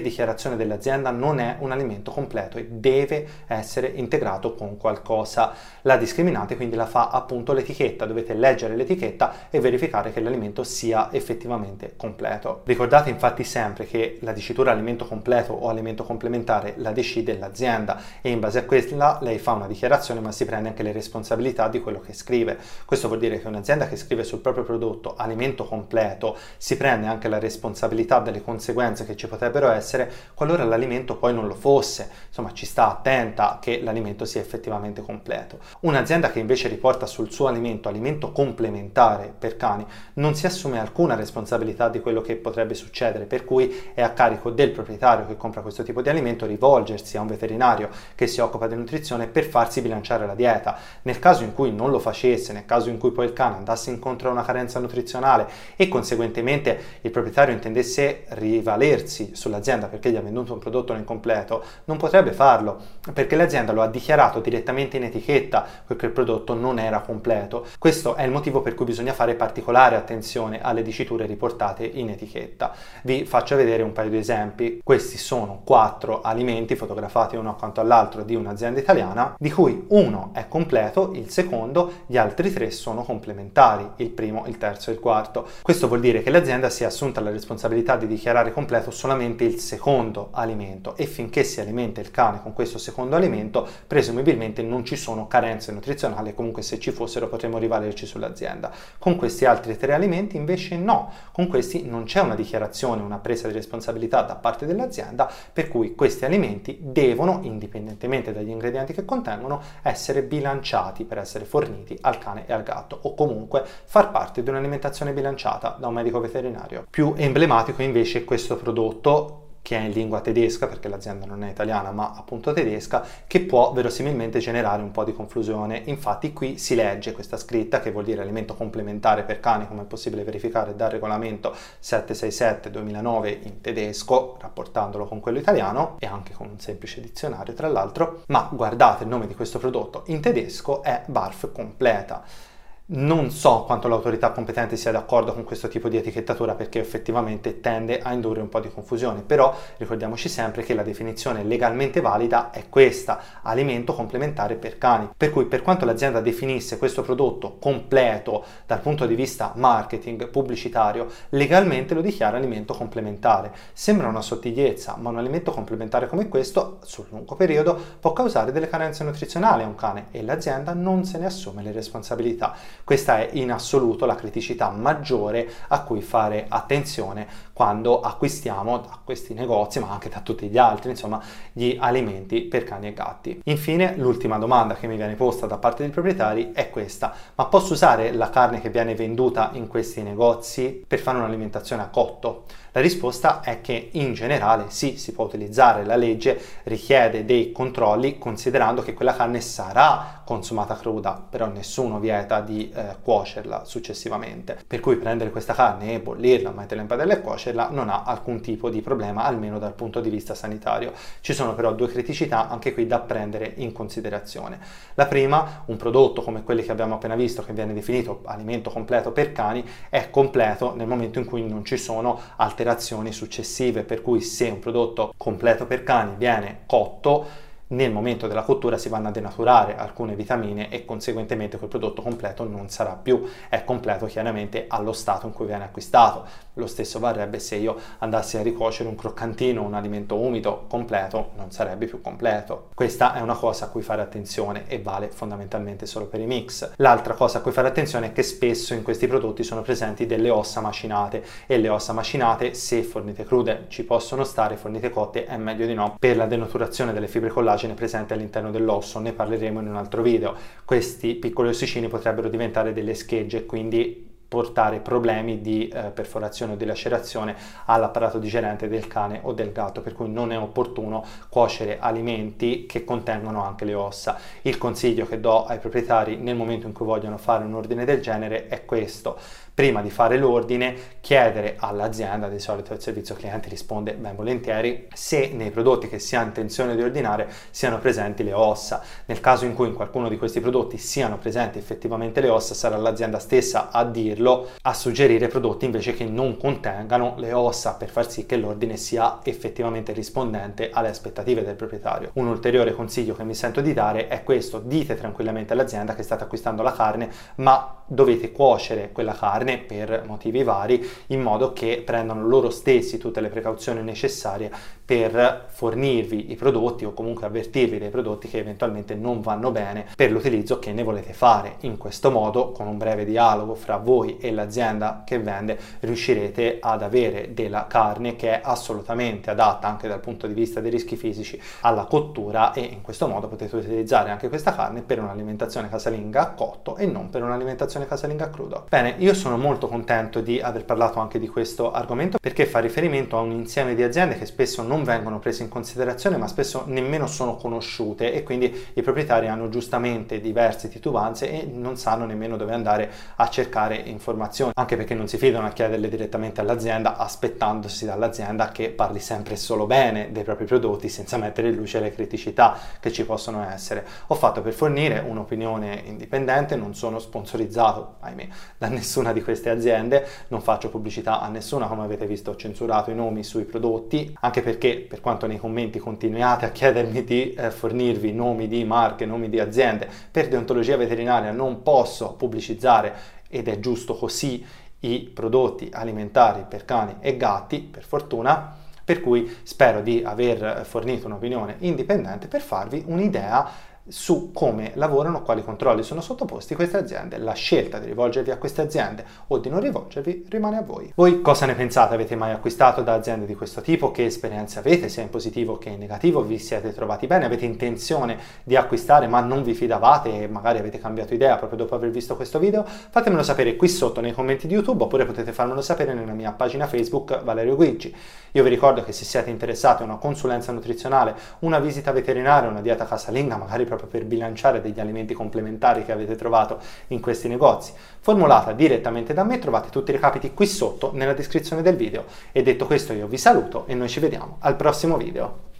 dichiarazione 0.00 0.56
dell'azienda 0.56 1.10
non 1.10 1.38
è 1.38 1.56
un 1.58 1.70
alimento 1.72 2.12
completo 2.12 2.56
e 2.56 2.66
deve 2.70 3.26
essere 3.48 3.88
integrato 3.88 4.54
con 4.54 4.78
qualcosa. 4.78 5.52
La 5.82 5.98
discriminante 5.98 6.56
quindi 6.56 6.76
la 6.76 6.86
fa 6.86 7.10
appunto 7.10 7.41
appunto 7.42 7.52
l'etichetta, 7.52 8.06
dovete 8.06 8.34
leggere 8.34 8.76
l'etichetta 8.76 9.48
e 9.50 9.58
verificare 9.58 10.12
che 10.12 10.20
l'alimento 10.20 10.62
sia 10.62 11.12
effettivamente 11.12 11.94
completo. 11.96 12.62
Ricordate 12.64 13.10
infatti 13.10 13.42
sempre 13.42 13.86
che 13.86 14.18
la 14.20 14.32
dicitura 14.32 14.70
alimento 14.70 15.06
completo 15.06 15.52
o 15.52 15.68
alimento 15.68 16.04
complementare 16.04 16.74
la 16.76 16.92
decide 16.92 17.36
l'azienda 17.36 18.00
e 18.20 18.30
in 18.30 18.38
base 18.38 18.60
a 18.60 18.64
questa 18.64 19.18
lei 19.20 19.38
fa 19.38 19.52
una 19.52 19.66
dichiarazione 19.66 20.20
ma 20.20 20.30
si 20.30 20.44
prende 20.44 20.68
anche 20.68 20.82
le 20.84 20.92
responsabilità 20.92 21.68
di 21.68 21.80
quello 21.80 22.00
che 22.00 22.12
scrive. 22.12 22.56
Questo 22.84 23.08
vuol 23.08 23.18
dire 23.18 23.40
che 23.40 23.48
un'azienda 23.48 23.88
che 23.88 23.96
scrive 23.96 24.22
sul 24.22 24.38
proprio 24.38 24.62
prodotto 24.64 25.14
alimento 25.16 25.64
completo 25.64 26.36
si 26.56 26.76
prende 26.76 27.08
anche 27.08 27.28
la 27.28 27.38
responsabilità 27.38 28.20
delle 28.20 28.42
conseguenze 28.42 29.04
che 29.04 29.16
ci 29.16 29.26
potrebbero 29.26 29.68
essere 29.68 30.10
qualora 30.34 30.64
l'alimento 30.64 31.16
poi 31.16 31.34
non 31.34 31.48
lo 31.48 31.54
fosse. 31.54 32.08
Insomma, 32.28 32.52
ci 32.52 32.66
sta 32.66 32.88
attenta 32.88 33.58
che 33.60 33.80
l'alimento 33.82 34.24
sia 34.24 34.40
effettivamente 34.40 35.02
completo. 35.02 35.58
Un'azienda 35.80 36.30
che 36.30 36.38
invece 36.38 36.68
riporta 36.68 37.06
sul 37.06 37.31
suo 37.32 37.48
alimento, 37.48 37.88
alimento 37.88 38.30
complementare 38.30 39.32
per 39.36 39.56
cani, 39.56 39.84
non 40.14 40.34
si 40.34 40.46
assume 40.46 40.78
alcuna 40.78 41.14
responsabilità 41.14 41.88
di 41.88 42.00
quello 42.00 42.20
che 42.20 42.36
potrebbe 42.36 42.74
succedere, 42.74 43.24
per 43.24 43.44
cui 43.44 43.90
è 43.94 44.02
a 44.02 44.10
carico 44.10 44.50
del 44.50 44.70
proprietario 44.70 45.26
che 45.26 45.36
compra 45.36 45.62
questo 45.62 45.82
tipo 45.82 46.02
di 46.02 46.08
alimento 46.08 46.46
rivolgersi 46.46 47.16
a 47.16 47.22
un 47.22 47.26
veterinario 47.26 47.88
che 48.14 48.26
si 48.26 48.40
occupa 48.40 48.66
di 48.66 48.76
nutrizione 48.76 49.26
per 49.26 49.44
farsi 49.44 49.80
bilanciare 49.80 50.26
la 50.26 50.34
dieta. 50.34 50.76
Nel 51.02 51.18
caso 51.18 51.42
in 51.42 51.54
cui 51.54 51.72
non 51.72 51.90
lo 51.90 51.98
facesse, 51.98 52.52
nel 52.52 52.66
caso 52.66 52.90
in 52.90 52.98
cui 52.98 53.10
poi 53.10 53.26
il 53.26 53.32
cane 53.32 53.56
andasse 53.56 53.90
incontro 53.90 54.28
a 54.28 54.32
una 54.32 54.44
carenza 54.44 54.78
nutrizionale 54.78 55.48
e 55.76 55.88
conseguentemente 55.88 56.78
il 57.00 57.10
proprietario 57.10 57.54
intendesse 57.54 58.24
rivalersi 58.28 59.34
sull'azienda 59.34 59.86
perché 59.86 60.10
gli 60.10 60.16
ha 60.16 60.20
venduto 60.20 60.52
un 60.52 60.58
prodotto 60.58 60.92
incompleto, 60.92 61.64
non 61.84 61.96
potrebbe 61.96 62.32
farlo 62.32 62.78
perché 63.12 63.36
l'azienda 63.36 63.72
lo 63.72 63.82
ha 63.82 63.88
dichiarato 63.88 64.40
direttamente 64.40 64.96
in 64.96 65.04
etichetta 65.04 65.66
perché 65.86 66.06
il 66.06 66.12
prodotto 66.12 66.54
non 66.54 66.78
era 66.78 67.00
completo 67.00 67.20
completo. 67.22 67.66
Questo 67.78 68.16
è 68.16 68.24
il 68.24 68.32
motivo 68.32 68.60
per 68.62 68.74
cui 68.74 68.84
bisogna 68.84 69.12
fare 69.12 69.36
particolare 69.36 69.94
attenzione 69.94 70.60
alle 70.60 70.82
diciture 70.82 71.24
riportate 71.24 71.84
in 71.84 72.10
etichetta. 72.10 72.72
Vi 73.04 73.24
faccio 73.24 73.54
vedere 73.54 73.84
un 73.84 73.92
paio 73.92 74.10
di 74.10 74.16
esempi. 74.16 74.80
Questi 74.82 75.16
sono 75.16 75.60
quattro 75.62 76.20
alimenti 76.20 76.74
fotografati 76.74 77.36
uno 77.36 77.50
accanto 77.50 77.80
all'altro 77.80 78.24
di 78.24 78.34
un'azienda 78.34 78.80
italiana, 78.80 79.36
di 79.38 79.50
cui 79.52 79.84
uno 79.88 80.30
è 80.32 80.48
completo, 80.48 81.12
il 81.14 81.30
secondo, 81.30 81.92
gli 82.06 82.16
altri 82.16 82.52
tre 82.52 82.72
sono 82.72 83.04
complementari, 83.04 83.88
il 83.96 84.10
primo, 84.10 84.44
il 84.46 84.58
terzo 84.58 84.90
e 84.90 84.94
il 84.94 84.98
quarto. 85.00 85.46
Questo 85.62 85.86
vuol 85.86 86.00
dire 86.00 86.22
che 86.22 86.30
l'azienda 86.30 86.70
si 86.70 86.82
è 86.82 86.86
assunta 86.86 87.20
la 87.20 87.30
responsabilità 87.30 87.96
di 87.96 88.08
dichiarare 88.08 88.52
completo 88.52 88.90
solamente 88.90 89.44
il 89.44 89.60
secondo 89.60 90.30
alimento 90.32 90.96
e 90.96 91.06
finché 91.06 91.44
si 91.44 91.60
alimenta 91.60 92.00
il 92.00 92.10
cane 92.10 92.40
con 92.42 92.52
questo 92.52 92.78
secondo 92.78 93.14
alimento, 93.14 93.66
presumibilmente 93.86 94.62
non 94.62 94.84
ci 94.84 94.96
sono 94.96 95.28
carenze 95.28 95.70
nutrizionali, 95.70 96.34
comunque 96.34 96.62
se 96.62 96.80
ci 96.80 96.90
fosse 96.90 97.01
fossero 97.02 97.28
potremmo 97.28 97.58
rivalerci 97.58 98.06
sull'azienda. 98.06 98.70
Con 98.98 99.16
questi 99.16 99.44
altri 99.44 99.76
tre 99.76 99.92
alimenti 99.92 100.36
invece 100.36 100.76
no, 100.76 101.10
con 101.32 101.48
questi 101.48 101.84
non 101.84 102.04
c'è 102.04 102.20
una 102.20 102.36
dichiarazione, 102.36 103.02
una 103.02 103.18
presa 103.18 103.48
di 103.48 103.54
responsabilità 103.54 104.22
da 104.22 104.36
parte 104.36 104.66
dell'azienda, 104.66 105.30
per 105.52 105.68
cui 105.68 105.94
questi 105.94 106.24
alimenti 106.24 106.78
devono, 106.80 107.40
indipendentemente 107.42 108.32
dagli 108.32 108.50
ingredienti 108.50 108.92
che 108.92 109.04
contengono, 109.04 109.60
essere 109.82 110.22
bilanciati 110.22 111.04
per 111.04 111.18
essere 111.18 111.44
forniti 111.44 111.98
al 112.00 112.18
cane 112.18 112.44
e 112.46 112.52
al 112.52 112.62
gatto 112.62 112.98
o 113.02 113.14
comunque 113.14 113.64
far 113.84 114.10
parte 114.10 114.42
di 114.42 114.50
un'alimentazione 114.50 115.12
bilanciata 115.12 115.76
da 115.78 115.88
un 115.88 115.94
medico 115.94 116.20
veterinario. 116.20 116.86
Più 116.88 117.14
emblematico 117.16 117.82
invece 117.82 118.20
è 118.20 118.24
questo 118.24 118.56
prodotto 118.56 119.41
che 119.62 119.76
è 119.76 119.80
in 119.80 119.92
lingua 119.92 120.20
tedesca, 120.20 120.66
perché 120.66 120.88
l'azienda 120.88 121.24
non 121.24 121.44
è 121.44 121.50
italiana 121.50 121.92
ma 121.92 122.12
appunto 122.14 122.52
tedesca, 122.52 123.04
che 123.26 123.40
può 123.40 123.72
verosimilmente 123.72 124.40
generare 124.40 124.82
un 124.82 124.90
po' 124.90 125.04
di 125.04 125.14
confusione. 125.14 125.82
Infatti 125.86 126.32
qui 126.32 126.58
si 126.58 126.74
legge 126.74 127.12
questa 127.12 127.36
scritta, 127.36 127.80
che 127.80 127.92
vuol 127.92 128.04
dire 128.04 128.22
alimento 128.22 128.54
complementare 128.54 129.22
per 129.22 129.40
cani, 129.40 129.68
come 129.68 129.82
è 129.82 129.86
possibile 129.86 130.24
verificare 130.24 130.74
dal 130.74 130.90
regolamento 130.90 131.54
767-2009 131.80 133.38
in 133.44 133.60
tedesco, 133.60 134.36
rapportandolo 134.40 135.06
con 135.06 135.20
quello 135.20 135.38
italiano 135.38 135.96
e 136.00 136.06
anche 136.06 136.32
con 136.32 136.48
un 136.48 136.58
semplice 136.58 137.00
dizionario 137.00 137.54
tra 137.54 137.68
l'altro, 137.68 138.24
ma 138.26 138.48
guardate 138.52 139.04
il 139.04 139.08
nome 139.08 139.28
di 139.28 139.34
questo 139.34 139.58
prodotto 139.58 140.02
in 140.06 140.20
tedesco 140.20 140.82
è 140.82 141.04
Barf 141.06 141.52
completa. 141.52 142.50
Non 142.94 143.30
so 143.30 143.64
quanto 143.64 143.88
l'autorità 143.88 144.32
competente 144.32 144.76
sia 144.76 144.92
d'accordo 144.92 145.32
con 145.32 145.44
questo 145.44 145.68
tipo 145.68 145.88
di 145.88 145.96
etichettatura 145.96 146.54
perché 146.54 146.78
effettivamente 146.78 147.60
tende 147.60 148.02
a 148.02 148.12
indurre 148.12 148.42
un 148.42 148.50
po' 148.50 148.60
di 148.60 148.70
confusione, 148.70 149.22
però 149.22 149.56
ricordiamoci 149.78 150.28
sempre 150.28 150.62
che 150.62 150.74
la 150.74 150.82
definizione 150.82 151.42
legalmente 151.42 152.02
valida 152.02 152.50
è 152.50 152.68
questa, 152.68 153.40
alimento 153.40 153.94
complementare 153.94 154.56
per 154.56 154.76
cani. 154.76 155.08
Per 155.16 155.30
cui 155.30 155.46
per 155.46 155.62
quanto 155.62 155.86
l'azienda 155.86 156.20
definisse 156.20 156.76
questo 156.76 157.00
prodotto 157.00 157.56
completo 157.58 158.44
dal 158.66 158.80
punto 158.80 159.06
di 159.06 159.14
vista 159.14 159.52
marketing, 159.56 160.28
pubblicitario, 160.28 161.06
legalmente 161.30 161.94
lo 161.94 162.02
dichiara 162.02 162.36
alimento 162.36 162.74
complementare. 162.74 163.54
Sembra 163.72 164.08
una 164.08 164.20
sottigliezza, 164.20 164.96
ma 164.98 165.08
un 165.08 165.16
alimento 165.16 165.50
complementare 165.50 166.08
come 166.08 166.28
questo 166.28 166.76
sul 166.82 167.06
lungo 167.08 167.36
periodo 167.36 167.74
può 167.98 168.12
causare 168.12 168.52
delle 168.52 168.68
carenze 168.68 169.02
nutrizionali 169.02 169.62
a 169.62 169.66
un 169.66 169.76
cane 169.76 170.08
e 170.10 170.22
l'azienda 170.22 170.74
non 170.74 171.06
se 171.06 171.16
ne 171.16 171.24
assume 171.24 171.62
le 171.62 171.72
responsabilità. 171.72 172.80
Questa 172.84 173.18
è 173.18 173.30
in 173.32 173.52
assoluto 173.52 174.06
la 174.06 174.14
criticità 174.14 174.70
maggiore 174.70 175.48
a 175.68 175.82
cui 175.82 176.02
fare 176.02 176.46
attenzione 176.48 177.50
quando 177.52 178.00
acquistiamo 178.00 178.78
da 178.78 178.98
questi 179.04 179.34
negozi, 179.34 179.78
ma 179.78 179.90
anche 179.90 180.08
da 180.08 180.20
tutti 180.20 180.48
gli 180.48 180.58
altri, 180.58 180.90
insomma, 180.90 181.22
gli 181.52 181.76
alimenti 181.78 182.40
per 182.42 182.64
cani 182.64 182.88
e 182.88 182.92
gatti. 182.92 183.40
Infine, 183.44 183.94
l'ultima 183.96 184.38
domanda 184.38 184.74
che 184.74 184.86
mi 184.86 184.96
viene 184.96 185.14
posta 185.14 185.46
da 185.46 185.58
parte 185.58 185.82
dei 185.82 185.92
proprietari 185.92 186.52
è 186.52 186.70
questa: 186.70 187.12
ma 187.34 187.44
posso 187.44 187.74
usare 187.74 188.12
la 188.12 188.30
carne 188.30 188.60
che 188.60 188.70
viene 188.70 188.94
venduta 188.94 189.50
in 189.52 189.68
questi 189.68 190.02
negozi 190.02 190.84
per 190.86 190.98
fare 190.98 191.18
un'alimentazione 191.18 191.82
a 191.82 191.88
cotto? 191.88 192.44
La 192.74 192.80
risposta 192.80 193.42
è 193.42 193.60
che 193.60 193.90
in 193.92 194.14
generale 194.14 194.64
sì, 194.68 194.96
si 194.96 195.12
può 195.12 195.26
utilizzare, 195.26 195.84
la 195.84 195.94
legge 195.94 196.40
richiede 196.64 197.26
dei 197.26 197.52
controlli 197.52 198.16
considerando 198.18 198.82
che 198.82 198.94
quella 198.94 199.14
carne 199.14 199.42
sarà 199.42 200.21
consumata 200.32 200.76
cruda, 200.76 201.22
però 201.28 201.46
nessuno 201.46 202.00
vieta 202.00 202.40
di 202.40 202.72
eh, 202.74 202.96
cuocerla 203.02 203.66
successivamente. 203.66 204.56
Per 204.66 204.80
cui 204.80 204.96
prendere 204.96 205.30
questa 205.30 205.52
carne 205.52 205.92
e 205.92 206.00
bollirla, 206.00 206.50
metterla 206.52 206.80
in 206.80 206.88
padella 206.88 207.12
e 207.12 207.20
cuocerla 207.20 207.68
non 207.68 207.90
ha 207.90 208.04
alcun 208.04 208.40
tipo 208.40 208.70
di 208.70 208.80
problema, 208.80 209.24
almeno 209.24 209.58
dal 209.58 209.74
punto 209.74 210.00
di 210.00 210.08
vista 210.08 210.34
sanitario. 210.34 210.94
Ci 211.20 211.34
sono 211.34 211.54
però 211.54 211.74
due 211.74 211.88
criticità 211.88 212.48
anche 212.48 212.72
qui 212.72 212.86
da 212.86 213.00
prendere 213.00 213.52
in 213.56 213.72
considerazione. 213.72 214.58
La 214.94 215.04
prima, 215.04 215.64
un 215.66 215.76
prodotto 215.76 216.22
come 216.22 216.42
quelli 216.42 216.62
che 216.62 216.72
abbiamo 216.72 216.94
appena 216.94 217.14
visto, 217.14 217.44
che 217.44 217.52
viene 217.52 217.74
definito 217.74 218.22
alimento 218.24 218.70
completo 218.70 219.12
per 219.12 219.32
cani, 219.32 219.62
è 219.90 220.08
completo 220.08 220.74
nel 220.74 220.86
momento 220.86 221.18
in 221.18 221.26
cui 221.26 221.46
non 221.46 221.62
ci 221.62 221.76
sono 221.76 222.18
alterazioni 222.36 223.12
successive, 223.12 223.82
per 223.82 224.00
cui 224.00 224.22
se 224.22 224.48
un 224.48 224.60
prodotto 224.60 225.12
completo 225.18 225.66
per 225.66 225.82
cani 225.82 226.14
viene 226.16 226.60
cotto, 226.64 227.50
nel 227.72 227.92
momento 227.92 228.26
della 228.26 228.42
cottura 228.42 228.78
si 228.78 228.88
vanno 228.88 229.08
a 229.08 229.10
denaturare 229.10 229.76
alcune 229.76 230.14
vitamine 230.14 230.70
e 230.70 230.84
conseguentemente 230.84 231.58
quel 231.58 231.68
prodotto 231.68 232.02
completo 232.02 232.44
non 232.44 232.68
sarà 232.68 232.92
più 232.92 233.22
è 233.48 233.64
completo 233.64 234.06
chiaramente 234.06 234.66
allo 234.68 234.92
stato 234.92 235.26
in 235.26 235.32
cui 235.32 235.46
viene 235.46 235.64
acquistato. 235.64 236.26
Lo 236.56 236.66
stesso 236.66 236.98
varrebbe 236.98 237.38
se 237.38 237.56
io 237.56 237.76
andassi 237.98 238.36
a 238.36 238.42
ricuocere 238.42 238.86
un 238.86 238.94
croccantino, 238.94 239.62
un 239.62 239.72
alimento 239.72 240.18
umido 240.18 240.66
completo, 240.68 241.30
non 241.36 241.50
sarebbe 241.50 241.86
più 241.86 242.02
completo. 242.02 242.68
Questa 242.74 243.14
è 243.14 243.20
una 243.20 243.34
cosa 243.34 243.64
a 243.64 243.68
cui 243.68 243.80
fare 243.80 244.02
attenzione 244.02 244.64
e 244.66 244.82
vale 244.82 245.08
fondamentalmente 245.08 245.86
solo 245.86 246.06
per 246.06 246.20
i 246.20 246.26
mix. 246.26 246.72
L'altra 246.76 247.14
cosa 247.14 247.38
a 247.38 247.40
cui 247.40 247.52
fare 247.52 247.68
attenzione 247.68 248.08
è 248.08 248.12
che 248.12 248.22
spesso 248.22 248.74
in 248.74 248.82
questi 248.82 249.06
prodotti 249.06 249.42
sono 249.42 249.62
presenti 249.62 250.04
delle 250.04 250.28
ossa 250.28 250.60
macinate 250.60 251.24
e 251.46 251.56
le 251.56 251.70
ossa 251.70 251.94
macinate 251.94 252.52
se 252.52 252.82
fornite 252.82 253.24
crude 253.24 253.64
ci 253.68 253.84
possono 253.84 254.22
stare, 254.22 254.56
fornite 254.56 254.90
cotte 254.90 255.24
è 255.24 255.38
meglio 255.38 255.64
di 255.64 255.72
no 255.72 255.96
per 255.98 256.18
la 256.18 256.26
denaturazione 256.26 256.92
delle 256.92 257.08
fibre 257.08 257.30
collagene 257.30 257.72
presente 257.72 258.12
all'interno 258.12 258.50
dell'osso, 258.50 258.98
ne 258.98 259.12
parleremo 259.12 259.58
in 259.60 259.68
un 259.68 259.76
altro 259.76 260.02
video. 260.02 260.34
Questi 260.66 261.14
piccoli 261.14 261.48
ossicini 261.48 261.88
potrebbero 261.88 262.28
diventare 262.28 262.74
delle 262.74 262.94
schegge 262.94 263.46
quindi 263.46 264.10
portare 264.32 264.78
problemi 264.78 265.42
di 265.42 265.68
eh, 265.68 265.90
perforazione 265.90 266.54
o 266.54 266.56
di 266.56 266.64
lacerazione 266.64 267.36
all'apparato 267.66 268.18
digerente 268.18 268.66
del 268.66 268.86
cane 268.86 269.20
o 269.24 269.34
del 269.34 269.52
gatto, 269.52 269.82
per 269.82 269.92
cui 269.92 270.08
non 270.08 270.32
è 270.32 270.38
opportuno 270.38 271.04
cuocere 271.28 271.78
alimenti 271.78 272.64
che 272.64 272.82
contengono 272.82 273.44
anche 273.44 273.66
le 273.66 273.74
ossa. 273.74 274.16
Il 274.40 274.56
consiglio 274.56 275.04
che 275.04 275.20
do 275.20 275.44
ai 275.44 275.58
proprietari 275.58 276.16
nel 276.16 276.34
momento 276.34 276.66
in 276.66 276.72
cui 276.72 276.86
vogliono 276.86 277.18
fare 277.18 277.44
un 277.44 277.52
ordine 277.52 277.84
del 277.84 278.00
genere 278.00 278.46
è 278.46 278.64
questo 278.64 279.18
prima 279.54 279.82
di 279.82 279.90
fare 279.90 280.16
l'ordine 280.16 280.74
chiedere 281.00 281.56
all'azienda, 281.58 282.28
di 282.28 282.38
solito 282.38 282.72
il 282.72 282.80
servizio 282.80 283.14
cliente 283.14 283.48
risponde 283.48 283.94
ben 283.94 284.16
volentieri, 284.16 284.88
se 284.92 285.30
nei 285.34 285.50
prodotti 285.50 285.88
che 285.88 285.98
si 285.98 286.16
ha 286.16 286.22
intenzione 286.22 286.74
di 286.74 286.82
ordinare 286.82 287.28
siano 287.50 287.78
presenti 287.78 288.22
le 288.22 288.32
ossa. 288.32 288.82
Nel 289.06 289.20
caso 289.20 289.44
in 289.44 289.54
cui 289.54 289.68
in 289.68 289.74
qualcuno 289.74 290.08
di 290.08 290.16
questi 290.16 290.40
prodotti 290.40 290.78
siano 290.78 291.18
presenti 291.18 291.58
effettivamente 291.58 292.20
le 292.20 292.28
ossa, 292.28 292.54
sarà 292.54 292.76
l'azienda 292.76 293.18
stessa 293.18 293.70
a 293.70 293.84
dirlo, 293.84 294.48
a 294.62 294.72
suggerire 294.74 295.28
prodotti 295.28 295.64
invece 295.64 295.92
che 295.92 296.04
non 296.04 296.36
contengano 296.36 297.14
le 297.18 297.32
ossa 297.32 297.74
per 297.74 297.90
far 297.90 298.10
sì 298.10 298.24
che 298.26 298.36
l'ordine 298.36 298.76
sia 298.76 299.18
effettivamente 299.24 299.92
rispondente 299.92 300.70
alle 300.72 300.88
aspettative 300.88 301.44
del 301.44 301.56
proprietario. 301.56 302.10
Un 302.14 302.26
ulteriore 302.26 302.72
consiglio 302.72 303.14
che 303.14 303.24
mi 303.24 303.34
sento 303.34 303.60
di 303.60 303.74
dare 303.74 304.08
è 304.08 304.22
questo, 304.22 304.60
dite 304.60 304.94
tranquillamente 304.94 305.52
all'azienda 305.52 305.94
che 305.94 306.02
state 306.02 306.24
acquistando 306.24 306.62
la 306.62 306.72
carne, 306.72 307.10
ma 307.36 307.82
dovete 307.86 308.32
cuocere 308.32 308.90
quella 308.92 309.12
carne 309.12 309.41
per 309.66 310.04
motivi 310.06 310.42
vari 310.42 310.88
in 311.08 311.20
modo 311.20 311.52
che 311.52 311.82
prendano 311.84 312.26
loro 312.26 312.50
stessi 312.50 312.98
tutte 312.98 313.20
le 313.20 313.28
precauzioni 313.28 313.82
necessarie 313.82 314.50
per 314.84 315.46
fornirvi 315.48 316.32
i 316.32 316.36
prodotti 316.36 316.84
o 316.84 316.92
comunque 316.92 317.26
avvertirvi 317.26 317.78
dei 317.78 317.88
prodotti 317.88 318.28
che 318.28 318.38
eventualmente 318.38 318.94
non 318.94 319.20
vanno 319.20 319.50
bene 319.50 319.86
per 319.96 320.10
l'utilizzo 320.10 320.58
che 320.58 320.72
ne 320.72 320.82
volete 320.82 321.12
fare. 321.12 321.56
In 321.60 321.78
questo 321.78 322.10
modo, 322.10 322.52
con 322.52 322.66
un 322.66 322.76
breve 322.78 323.04
dialogo 323.04 323.54
fra 323.54 323.76
voi 323.76 324.18
e 324.18 324.32
l'azienda 324.32 325.02
che 325.06 325.18
vende, 325.18 325.58
riuscirete 325.80 326.58
ad 326.60 326.82
avere 326.82 327.32
della 327.32 327.66
carne 327.66 328.16
che 328.16 328.32
è 328.32 328.40
assolutamente 328.42 329.30
adatta 329.30 329.68
anche 329.68 329.88
dal 329.88 330.00
punto 330.00 330.26
di 330.26 330.34
vista 330.34 330.60
dei 330.60 330.70
rischi 330.70 330.96
fisici 330.96 331.40
alla 331.60 331.84
cottura 331.84 332.52
e 332.52 332.60
in 332.60 332.82
questo 332.82 333.08
modo 333.08 333.28
potete 333.28 333.56
utilizzare 333.56 334.10
anche 334.10 334.28
questa 334.28 334.54
carne 334.54 334.82
per 334.82 335.00
un'alimentazione 335.00 335.68
casalinga 335.68 336.20
a 336.20 336.30
cotto 336.32 336.76
e 336.76 336.86
non 336.86 337.08
per 337.08 337.22
un'alimentazione 337.22 337.86
casalinga 337.86 338.24
a 338.24 338.30
crudo. 338.30 338.66
Bene, 338.68 338.94
io 338.98 339.14
sono 339.14 339.31
molto 339.36 339.68
contento 339.68 340.20
di 340.20 340.40
aver 340.40 340.64
parlato 340.64 341.00
anche 341.00 341.18
di 341.18 341.28
questo 341.28 341.72
argomento 341.72 342.18
perché 342.20 342.46
fa 342.46 342.58
riferimento 342.58 343.16
a 343.16 343.20
un 343.20 343.32
insieme 343.32 343.74
di 343.74 343.82
aziende 343.82 344.16
che 344.18 344.26
spesso 344.26 344.62
non 344.62 344.84
vengono 344.84 345.18
prese 345.18 345.42
in 345.42 345.48
considerazione 345.48 346.16
ma 346.16 346.28
spesso 346.28 346.64
nemmeno 346.66 347.06
sono 347.06 347.36
conosciute 347.36 348.12
e 348.12 348.22
quindi 348.22 348.66
i 348.74 348.82
proprietari 348.82 349.28
hanno 349.28 349.48
giustamente 349.48 350.20
diverse 350.20 350.68
titubanze 350.68 351.30
e 351.30 351.44
non 351.44 351.76
sanno 351.76 352.04
nemmeno 352.04 352.36
dove 352.36 352.52
andare 352.52 352.90
a 353.16 353.28
cercare 353.28 353.76
informazioni 353.76 354.52
anche 354.54 354.76
perché 354.76 354.94
non 354.94 355.08
si 355.08 355.16
fidano 355.16 355.46
a 355.46 355.50
chiederle 355.50 355.88
direttamente 355.88 356.40
all'azienda 356.40 356.96
aspettandosi 356.96 357.84
dall'azienda 357.84 358.50
che 358.50 358.70
parli 358.70 359.00
sempre 359.00 359.36
solo 359.36 359.66
bene 359.66 360.10
dei 360.12 360.22
propri 360.22 360.44
prodotti 360.44 360.88
senza 360.88 361.16
mettere 361.16 361.48
in 361.48 361.56
luce 361.56 361.80
le 361.80 361.92
criticità 361.92 362.58
che 362.80 362.92
ci 362.92 363.04
possono 363.04 363.44
essere. 363.48 363.84
Ho 364.08 364.14
fatto 364.14 364.42
per 364.42 364.52
fornire 364.52 364.98
un'opinione 364.98 365.82
indipendente, 365.86 366.56
non 366.56 366.74
sono 366.74 366.98
sponsorizzato, 366.98 367.96
ahimè, 368.00 368.28
da 368.58 368.68
nessuna 368.68 369.12
di 369.12 369.21
queste 369.22 369.50
aziende, 369.50 370.06
non 370.28 370.40
faccio 370.40 370.68
pubblicità 370.68 371.20
a 371.20 371.28
nessuna, 371.28 371.66
come 371.66 371.82
avete 371.82 372.06
visto 372.06 372.30
ho 372.30 372.36
censurato 372.36 372.90
i 372.90 372.94
nomi 372.94 373.22
sui 373.24 373.44
prodotti, 373.44 374.14
anche 374.20 374.42
perché 374.42 374.84
per 374.88 375.00
quanto 375.00 375.26
nei 375.26 375.38
commenti 375.38 375.78
continuiate 375.78 376.46
a 376.46 376.50
chiedermi 376.50 377.04
di 377.04 377.34
eh, 377.34 377.50
fornirvi 377.50 378.12
nomi 378.12 378.48
di 378.48 378.64
marche, 378.64 379.06
nomi 379.06 379.28
di 379.28 379.40
aziende, 379.40 379.88
per 380.10 380.28
deontologia 380.28 380.76
veterinaria 380.76 381.30
non 381.32 381.62
posso 381.62 382.14
pubblicizzare 382.14 383.20
ed 383.28 383.48
è 383.48 383.58
giusto 383.58 383.94
così 383.94 384.44
i 384.80 385.10
prodotti 385.12 385.68
alimentari 385.72 386.44
per 386.48 386.64
cani 386.64 386.96
e 387.00 387.16
gatti, 387.16 387.60
per 387.60 387.84
fortuna, 387.84 388.56
per 388.84 389.00
cui 389.00 389.36
spero 389.42 389.80
di 389.80 390.02
aver 390.04 390.64
fornito 390.64 391.06
un'opinione 391.06 391.56
indipendente 391.60 392.26
per 392.26 392.40
farvi 392.40 392.82
un'idea 392.86 393.70
su 393.88 394.30
come 394.32 394.72
lavorano, 394.74 395.22
quali 395.22 395.42
controlli 395.42 395.82
sono 395.82 396.00
sottoposti 396.00 396.54
queste 396.54 396.76
aziende. 396.76 397.18
La 397.18 397.32
scelta 397.32 397.78
di 397.78 397.86
rivolgervi 397.86 398.30
a 398.30 398.36
queste 398.36 398.60
aziende 398.60 399.04
o 399.28 399.38
di 399.38 399.48
non 399.48 399.60
rivolgervi 399.60 400.26
rimane 400.28 400.58
a 400.58 400.62
voi. 400.62 400.92
Voi 400.94 401.20
cosa 401.20 401.46
ne 401.46 401.54
pensate? 401.54 401.94
Avete 401.94 402.14
mai 402.14 402.30
acquistato 402.30 402.82
da 402.82 402.94
aziende 402.94 403.26
di 403.26 403.34
questo 403.34 403.60
tipo? 403.60 403.90
Che 403.90 404.04
esperienze 404.04 404.60
avete, 404.60 404.88
sia 404.88 405.02
in 405.02 405.10
positivo 405.10 405.58
che 405.58 405.70
in 405.70 405.78
negativo? 405.78 406.22
Vi 406.22 406.38
siete 406.38 406.72
trovati 406.72 407.06
bene? 407.06 407.24
Avete 407.24 407.44
intenzione 407.44 408.18
di 408.44 408.54
acquistare 408.54 409.08
ma 409.08 409.20
non 409.20 409.42
vi 409.42 409.54
fidavate 409.54 410.22
e 410.22 410.28
magari 410.28 410.58
avete 410.58 410.78
cambiato 410.78 411.14
idea 411.14 411.36
proprio 411.36 411.58
dopo 411.58 411.74
aver 411.74 411.90
visto 411.90 412.14
questo 412.14 412.38
video? 412.38 412.64
Fatemelo 412.64 413.22
sapere 413.22 413.56
qui 413.56 413.68
sotto 413.68 414.00
nei 414.00 414.12
commenti 414.12 414.46
di 414.46 414.54
YouTube 414.54 414.84
oppure 414.84 415.04
potete 415.04 415.32
farmelo 415.32 415.60
sapere 415.60 415.92
nella 415.92 416.12
mia 416.12 416.32
pagina 416.32 416.66
Facebook 416.66 417.22
Valerio 417.22 417.56
Guigi. 417.56 417.94
Io 418.34 418.42
vi 418.42 418.48
ricordo 418.48 418.82
che 418.82 418.92
se 418.92 419.04
siete 419.04 419.28
interessati 419.28 419.82
a 419.82 419.84
una 419.84 419.96
consulenza 419.96 420.52
nutrizionale, 420.52 421.14
una 421.40 421.58
visita 421.58 421.92
veterinaria, 421.92 422.48
una 422.48 422.62
dieta 422.62 422.86
casalinga, 422.86 423.36
magari 423.36 423.66
proprio 423.76 423.88
per 423.88 424.04
bilanciare 424.04 424.60
degli 424.60 424.80
alimenti 424.80 425.14
complementari 425.14 425.84
che 425.84 425.92
avete 425.92 426.16
trovato 426.16 426.58
in 426.88 427.00
questi 427.00 427.28
negozi, 427.28 427.72
formulata 428.00 428.52
direttamente 428.52 429.14
da 429.14 429.24
me, 429.24 429.38
trovate 429.38 429.70
tutti 429.70 429.90
i 429.90 429.94
recapiti 429.94 430.34
qui 430.34 430.46
sotto 430.46 430.90
nella 430.94 431.14
descrizione 431.14 431.62
del 431.62 431.76
video. 431.76 432.04
E 432.32 432.42
detto 432.42 432.66
questo 432.66 432.92
io 432.92 433.06
vi 433.06 433.18
saluto 433.18 433.64
e 433.66 433.74
noi 433.74 433.88
ci 433.88 434.00
vediamo 434.00 434.36
al 434.40 434.56
prossimo 434.56 434.96
video. 434.96 435.51